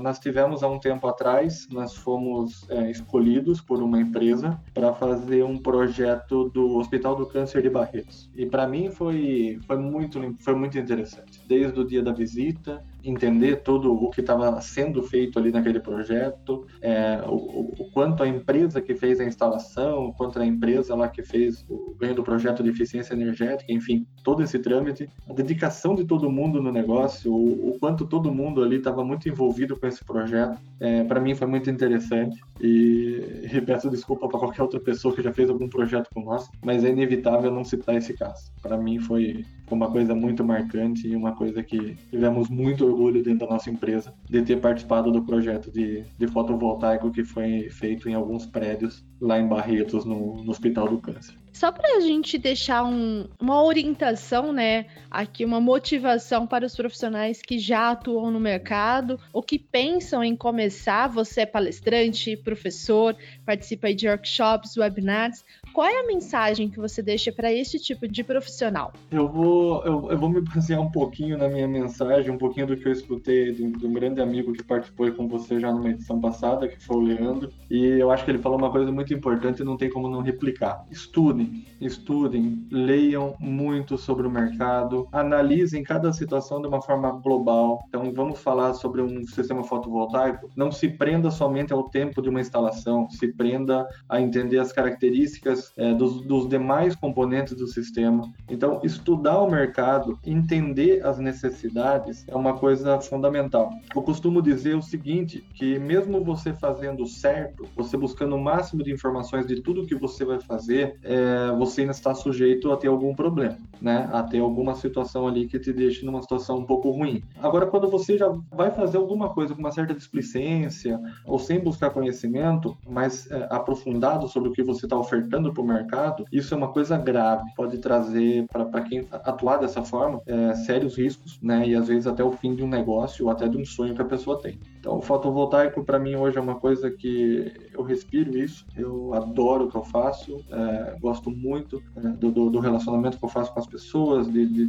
nós 0.00 0.18
tivemos 0.18 0.62
há 0.62 0.68
um 0.68 0.78
tempo 0.78 1.06
atrás, 1.06 1.68
nós 1.70 1.94
fomos 1.94 2.68
é, 2.70 2.90
escolhidos 2.90 3.60
por 3.60 3.82
uma 3.82 4.00
empresa 4.00 4.58
para 4.72 4.92
fazer 4.94 5.44
um 5.44 5.58
projeto 5.58 6.48
do 6.50 6.76
Hospital 6.76 7.16
do 7.16 7.26
Câncer 7.26 7.62
de 7.62 7.70
Barretos. 7.70 8.30
E 8.36 8.46
para 8.46 8.66
mim 8.66 8.90
foi, 8.90 9.58
foi, 9.66 9.76
muito, 9.76 10.20
foi 10.38 10.54
muito 10.54 10.78
interessante. 10.78 11.40
Desde 11.46 11.78
o 11.78 11.84
dia 11.84 12.02
da 12.02 12.12
visita, 12.12 12.82
entender 13.04 13.62
tudo 13.62 13.92
o 13.92 14.10
que 14.10 14.20
estava 14.20 14.60
sendo 14.60 15.02
feito 15.02 15.38
ali 15.38 15.50
naquele 15.50 15.80
projeto, 15.80 16.66
é, 16.80 17.22
o, 17.26 17.72
o, 17.78 17.90
quanto 17.92 18.22
a 18.22 18.28
empresa 18.28 18.80
que 18.80 18.94
fez 18.94 19.20
a 19.20 19.24
instalação, 19.24 20.06
o 20.06 20.12
quanto 20.12 20.38
a 20.38 20.46
empresa 20.46 20.94
lá 20.94 21.08
que 21.08 21.22
fez 21.22 21.64
o 21.68 21.94
ganho 21.98 22.14
do 22.14 22.22
projeto 22.22 22.62
de 22.62 22.70
eficiência 22.70 23.14
energética, 23.14 23.72
enfim, 23.72 24.06
todo 24.22 24.42
esse 24.42 24.58
trâmite, 24.58 25.08
a 25.28 25.32
dedicação 25.32 25.94
de 25.94 26.04
todo 26.04 26.30
mundo 26.30 26.62
no 26.62 26.72
negócio, 26.72 27.32
o, 27.32 27.70
o 27.70 27.78
quanto 27.78 28.06
todo 28.06 28.32
mundo 28.32 28.62
ali 28.62 28.76
estava 28.76 29.04
muito 29.04 29.28
envolvido 29.28 29.76
com 29.76 29.86
esse 29.86 30.04
projeto, 30.04 30.58
é, 30.80 31.04
para 31.04 31.20
mim 31.20 31.34
foi 31.34 31.46
muito 31.46 31.70
interessante 31.70 32.40
e, 32.60 33.48
e 33.52 33.60
peço 33.60 33.90
desculpa 33.90 34.28
para 34.28 34.38
qualquer 34.38 34.62
outra 34.62 34.80
pessoa 34.80 35.14
que 35.14 35.22
já 35.22 35.32
fez 35.32 35.50
algum 35.50 35.68
projeto 35.68 36.08
com 36.14 36.22
nós, 36.22 36.48
mas 36.64 36.84
é 36.84 36.90
inevitável 36.90 37.50
não 37.50 37.64
citar 37.64 37.96
esse 37.96 38.14
caso. 38.14 38.52
Para 38.60 38.76
mim 38.76 38.98
foi 38.98 39.44
uma 39.70 39.90
coisa 39.90 40.14
muito 40.14 40.44
marcante 40.44 41.08
e 41.08 41.16
uma 41.16 41.34
coisa 41.34 41.62
que 41.62 41.96
tivemos 42.10 42.48
muito 42.48 42.91
orgulho 42.92 43.22
dentro 43.22 43.46
da 43.46 43.52
nossa 43.52 43.70
empresa 43.70 44.14
de 44.28 44.42
ter 44.42 44.60
participado 44.60 45.10
do 45.10 45.24
projeto 45.24 45.70
de, 45.70 46.04
de 46.18 46.28
fotovoltaico 46.28 47.10
que 47.10 47.24
foi 47.24 47.68
feito 47.70 48.08
em 48.08 48.14
alguns 48.14 48.46
prédios 48.46 49.04
lá 49.20 49.38
em 49.38 49.46
Barretos, 49.46 50.04
no, 50.04 50.42
no 50.42 50.50
Hospital 50.50 50.88
do 50.88 50.98
Câncer. 50.98 51.34
Só 51.52 51.70
para 51.70 51.96
a 51.96 52.00
gente 52.00 52.38
deixar 52.38 52.82
um, 52.82 53.28
uma 53.38 53.62
orientação, 53.62 54.52
né? 54.52 54.86
Aqui, 55.10 55.44
uma 55.44 55.60
motivação 55.60 56.46
para 56.46 56.64
os 56.64 56.74
profissionais 56.74 57.42
que 57.42 57.58
já 57.58 57.90
atuam 57.90 58.30
no 58.30 58.40
mercado 58.40 59.20
ou 59.32 59.42
que 59.42 59.58
pensam 59.58 60.24
em 60.24 60.34
começar. 60.34 61.08
Você 61.08 61.42
é 61.42 61.46
palestrante, 61.46 62.36
professor, 62.38 63.14
participa 63.44 63.94
de 63.94 64.08
workshops, 64.08 64.76
webinars. 64.76 65.44
Qual 65.72 65.86
é 65.86 66.00
a 66.00 66.06
mensagem 66.06 66.68
que 66.68 66.78
você 66.78 67.02
deixa 67.02 67.32
para 67.32 67.50
esse 67.50 67.78
tipo 67.78 68.06
de 68.06 68.22
profissional? 68.22 68.92
Eu 69.10 69.26
vou, 69.26 69.82
eu, 69.84 70.10
eu, 70.10 70.18
vou 70.18 70.28
me 70.28 70.42
basear 70.42 70.80
um 70.80 70.90
pouquinho 70.90 71.38
na 71.38 71.48
minha 71.48 71.66
mensagem, 71.66 72.30
um 72.30 72.36
pouquinho 72.36 72.66
do 72.66 72.76
que 72.76 72.86
eu 72.86 72.92
escutei 72.92 73.52
de, 73.52 73.72
de 73.72 73.86
um 73.86 73.92
grande 73.92 74.20
amigo 74.20 74.52
que 74.52 74.62
participou 74.62 75.10
com 75.12 75.26
você 75.26 75.58
já 75.58 75.72
numa 75.72 75.88
edição 75.88 76.20
passada, 76.20 76.68
que 76.68 76.78
foi 76.78 76.96
o 76.96 77.00
Leandro. 77.00 77.50
E 77.70 77.86
eu 77.86 78.10
acho 78.10 78.22
que 78.22 78.30
ele 78.30 78.38
falou 78.38 78.58
uma 78.58 78.70
coisa 78.70 78.92
muito 78.92 79.14
importante 79.14 79.60
e 79.60 79.64
não 79.64 79.78
tem 79.78 79.88
como 79.88 80.10
não 80.10 80.20
replicar. 80.20 80.84
Estudem, 80.90 81.64
estudem, 81.80 82.66
leiam 82.70 83.34
muito 83.40 83.96
sobre 83.96 84.26
o 84.26 84.30
mercado, 84.30 85.08
analisem 85.10 85.82
cada 85.82 86.12
situação 86.12 86.60
de 86.60 86.68
uma 86.68 86.82
forma 86.82 87.12
global. 87.12 87.82
Então, 87.88 88.12
vamos 88.12 88.38
falar 88.40 88.74
sobre 88.74 89.00
um 89.00 89.26
sistema 89.26 89.64
fotovoltaico. 89.64 90.50
Não 90.54 90.70
se 90.70 90.88
prenda 90.88 91.30
somente 91.30 91.72
ao 91.72 91.88
tempo 91.88 92.20
de 92.20 92.28
uma 92.28 92.42
instalação, 92.42 93.08
se 93.08 93.28
prenda 93.28 93.88
a 94.06 94.20
entender 94.20 94.58
as 94.58 94.70
características 94.70 95.61
é, 95.76 95.92
dos, 95.94 96.22
dos 96.22 96.48
demais 96.48 96.96
componentes 96.96 97.54
do 97.54 97.66
sistema. 97.66 98.32
Então, 98.48 98.80
estudar 98.82 99.40
o 99.40 99.50
mercado, 99.50 100.18
entender 100.24 101.04
as 101.04 101.18
necessidades 101.18 102.24
é 102.28 102.34
uma 102.34 102.54
coisa 102.54 103.00
fundamental. 103.00 103.70
Eu 103.94 104.02
costumo 104.02 104.42
dizer 104.42 104.76
o 104.76 104.82
seguinte, 104.82 105.44
que 105.54 105.78
mesmo 105.78 106.22
você 106.24 106.52
fazendo 106.52 107.06
certo, 107.06 107.66
você 107.76 107.96
buscando 107.96 108.36
o 108.36 108.42
máximo 108.42 108.82
de 108.82 108.92
informações 108.92 109.46
de 109.46 109.60
tudo 109.60 109.86
que 109.86 109.94
você 109.94 110.24
vai 110.24 110.40
fazer, 110.40 110.96
é, 111.02 111.50
você 111.56 111.82
ainda 111.82 111.92
está 111.92 112.14
sujeito 112.14 112.70
a 112.72 112.76
ter 112.76 112.88
algum 112.88 113.14
problema, 113.14 113.58
né? 113.80 114.08
A 114.12 114.22
ter 114.22 114.40
alguma 114.40 114.74
situação 114.74 115.26
ali 115.26 115.46
que 115.46 115.58
te 115.58 115.72
deixe 115.72 116.04
numa 116.04 116.22
situação 116.22 116.58
um 116.58 116.64
pouco 116.64 116.90
ruim. 116.90 117.22
Agora, 117.40 117.66
quando 117.66 117.88
você 117.88 118.16
já 118.16 118.28
vai 118.50 118.70
fazer 118.70 118.96
alguma 118.96 119.30
coisa 119.30 119.54
com 119.54 119.60
uma 119.60 119.72
certa 119.72 119.94
displicência 119.94 121.00
ou 121.24 121.38
sem 121.38 121.60
buscar 121.60 121.90
conhecimento 121.90 122.76
mais 122.88 123.30
é, 123.30 123.46
aprofundado 123.50 124.28
sobre 124.28 124.48
o 124.48 124.52
que 124.52 124.62
você 124.62 124.86
está 124.86 124.96
ofertando 124.96 125.51
para 125.52 125.62
o 125.62 125.66
mercado, 125.66 126.24
isso 126.32 126.54
é 126.54 126.56
uma 126.56 126.72
coisa 126.72 126.96
grave, 126.96 127.50
pode 127.54 127.78
trazer 127.78 128.46
para 128.48 128.82
quem 128.82 129.06
atuar 129.10 129.58
dessa 129.58 129.82
forma 129.82 130.20
é, 130.26 130.54
sérios 130.54 130.96
riscos, 130.96 131.38
né? 131.42 131.66
E 131.66 131.74
às 131.74 131.88
vezes 131.88 132.06
até 132.06 132.22
o 132.24 132.32
fim 132.32 132.54
de 132.54 132.62
um 132.62 132.68
negócio 132.68 133.26
ou 133.26 133.30
até 133.30 133.48
de 133.48 133.56
um 133.56 133.64
sonho 133.64 133.94
que 133.94 134.02
a 134.02 134.06
pessoa 134.06 134.40
tem. 134.40 134.58
Então, 134.82 134.98
o 134.98 135.00
fotovoltaico 135.00 135.84
para 135.84 135.96
mim 135.96 136.16
hoje 136.16 136.36
é 136.36 136.40
uma 136.40 136.56
coisa 136.56 136.90
que 136.90 137.52
eu 137.72 137.84
respiro 137.84 138.36
isso, 138.36 138.66
eu 138.76 139.14
adoro 139.14 139.66
o 139.66 139.70
que 139.70 139.76
eu 139.76 139.84
faço, 139.84 140.44
é, 140.50 140.96
gosto 141.00 141.30
muito 141.30 141.80
é, 141.94 142.00
do, 142.00 142.50
do, 142.50 142.58
relacionamento 142.58 143.16
que 143.16 143.24
eu 143.24 143.28
faço 143.28 143.54
com 143.54 143.60
as 143.60 143.66
pessoas, 143.68 144.26
de, 144.28 144.44
de, 144.44 144.66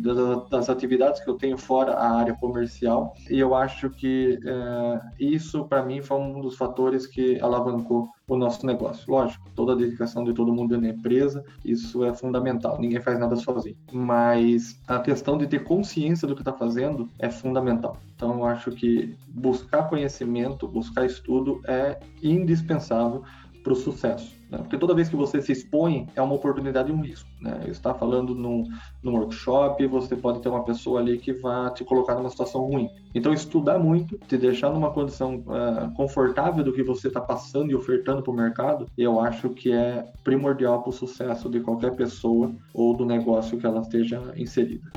das 0.51 0.69
atividades 0.69 1.19
que 1.19 1.27
eu 1.27 1.33
tenho 1.33 1.57
fora 1.57 1.93
a 1.93 2.15
área 2.15 2.35
comercial, 2.35 3.15
e 3.27 3.39
eu 3.39 3.55
acho 3.55 3.89
que 3.89 4.37
é, 4.45 5.01
isso 5.19 5.65
para 5.65 5.81
mim 5.81 5.99
foi 5.99 6.17
um 6.17 6.41
dos 6.41 6.57
fatores 6.57 7.07
que 7.07 7.39
alavancou 7.41 8.07
o 8.27 8.37
nosso 8.37 8.65
negócio. 8.65 9.11
Lógico, 9.11 9.49
toda 9.55 9.73
a 9.73 9.75
dedicação 9.75 10.23
de 10.23 10.33
todo 10.33 10.53
mundo 10.53 10.79
na 10.79 10.89
empresa, 10.89 11.43
isso 11.63 12.03
é 12.03 12.13
fundamental. 12.13 12.79
Ninguém 12.79 13.01
faz 13.01 13.19
nada 13.19 13.35
sozinho. 13.35 13.75
Mas 13.91 14.79
a 14.87 14.99
questão 14.99 15.37
de 15.37 15.47
ter 15.47 15.63
consciência 15.63 16.27
do 16.27 16.35
que 16.35 16.41
está 16.41 16.53
fazendo 16.53 17.09
é 17.19 17.29
fundamental. 17.29 17.97
Então, 18.23 18.37
eu 18.37 18.45
acho 18.45 18.71
que 18.71 19.17
buscar 19.27 19.89
conhecimento, 19.89 20.65
buscar 20.65 21.05
estudo 21.05 21.59
é 21.67 21.99
indispensável 22.23 23.21
para 23.61 23.73
o 23.73 23.75
sucesso. 23.75 24.33
Né? 24.49 24.59
Porque 24.59 24.77
toda 24.77 24.95
vez 24.95 25.09
que 25.09 25.15
você 25.17 25.41
se 25.41 25.51
expõe, 25.51 26.07
é 26.15 26.21
uma 26.21 26.35
oportunidade 26.35 26.89
e 26.89 26.95
um 26.95 27.01
risco. 27.01 27.27
Né? 27.41 27.59
Falando 27.99 28.33
num, 28.33 28.63
num 29.03 29.15
workshop, 29.15 29.85
você 29.87 30.15
pode 30.15 30.41
ter 30.41 30.47
uma 30.47 30.63
pessoa 30.63 31.01
ali 31.01 31.17
que 31.17 31.33
vai 31.33 31.73
te 31.73 31.83
colocar 31.83 32.15
numa 32.15 32.29
situação 32.29 32.61
ruim. 32.61 32.89
Então, 33.13 33.33
estudar 33.33 33.77
muito, 33.77 34.17
te 34.19 34.37
deixar 34.37 34.69
numa 34.69 34.91
condição 34.91 35.43
uh, 35.47 35.93
confortável 35.97 36.63
do 36.63 36.71
que 36.71 36.81
você 36.81 37.09
está 37.09 37.19
passando 37.19 37.71
e 37.71 37.75
ofertando 37.75 38.23
para 38.23 38.31
o 38.31 38.35
mercado, 38.35 38.87
eu 38.97 39.19
acho 39.19 39.49
que 39.49 39.73
é 39.73 40.09
primordial 40.23 40.81
para 40.81 40.91
o 40.91 40.93
sucesso 40.93 41.49
de 41.49 41.59
qualquer 41.59 41.93
pessoa 41.93 42.55
ou 42.73 42.95
do 42.95 43.05
negócio 43.05 43.57
que 43.57 43.65
ela 43.65 43.81
esteja 43.81 44.33
inserida. 44.37 44.89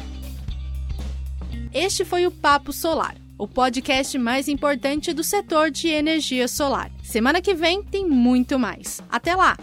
Este 1.78 2.06
foi 2.06 2.26
o 2.26 2.30
Papo 2.30 2.72
Solar 2.72 3.14
o 3.38 3.46
podcast 3.46 4.16
mais 4.18 4.48
importante 4.48 5.12
do 5.12 5.22
setor 5.22 5.70
de 5.70 5.88
energia 5.88 6.48
solar. 6.48 6.90
Semana 7.02 7.42
que 7.42 7.52
vem 7.52 7.82
tem 7.82 8.08
muito 8.08 8.58
mais. 8.58 9.02
Até 9.10 9.34
lá! 9.34 9.56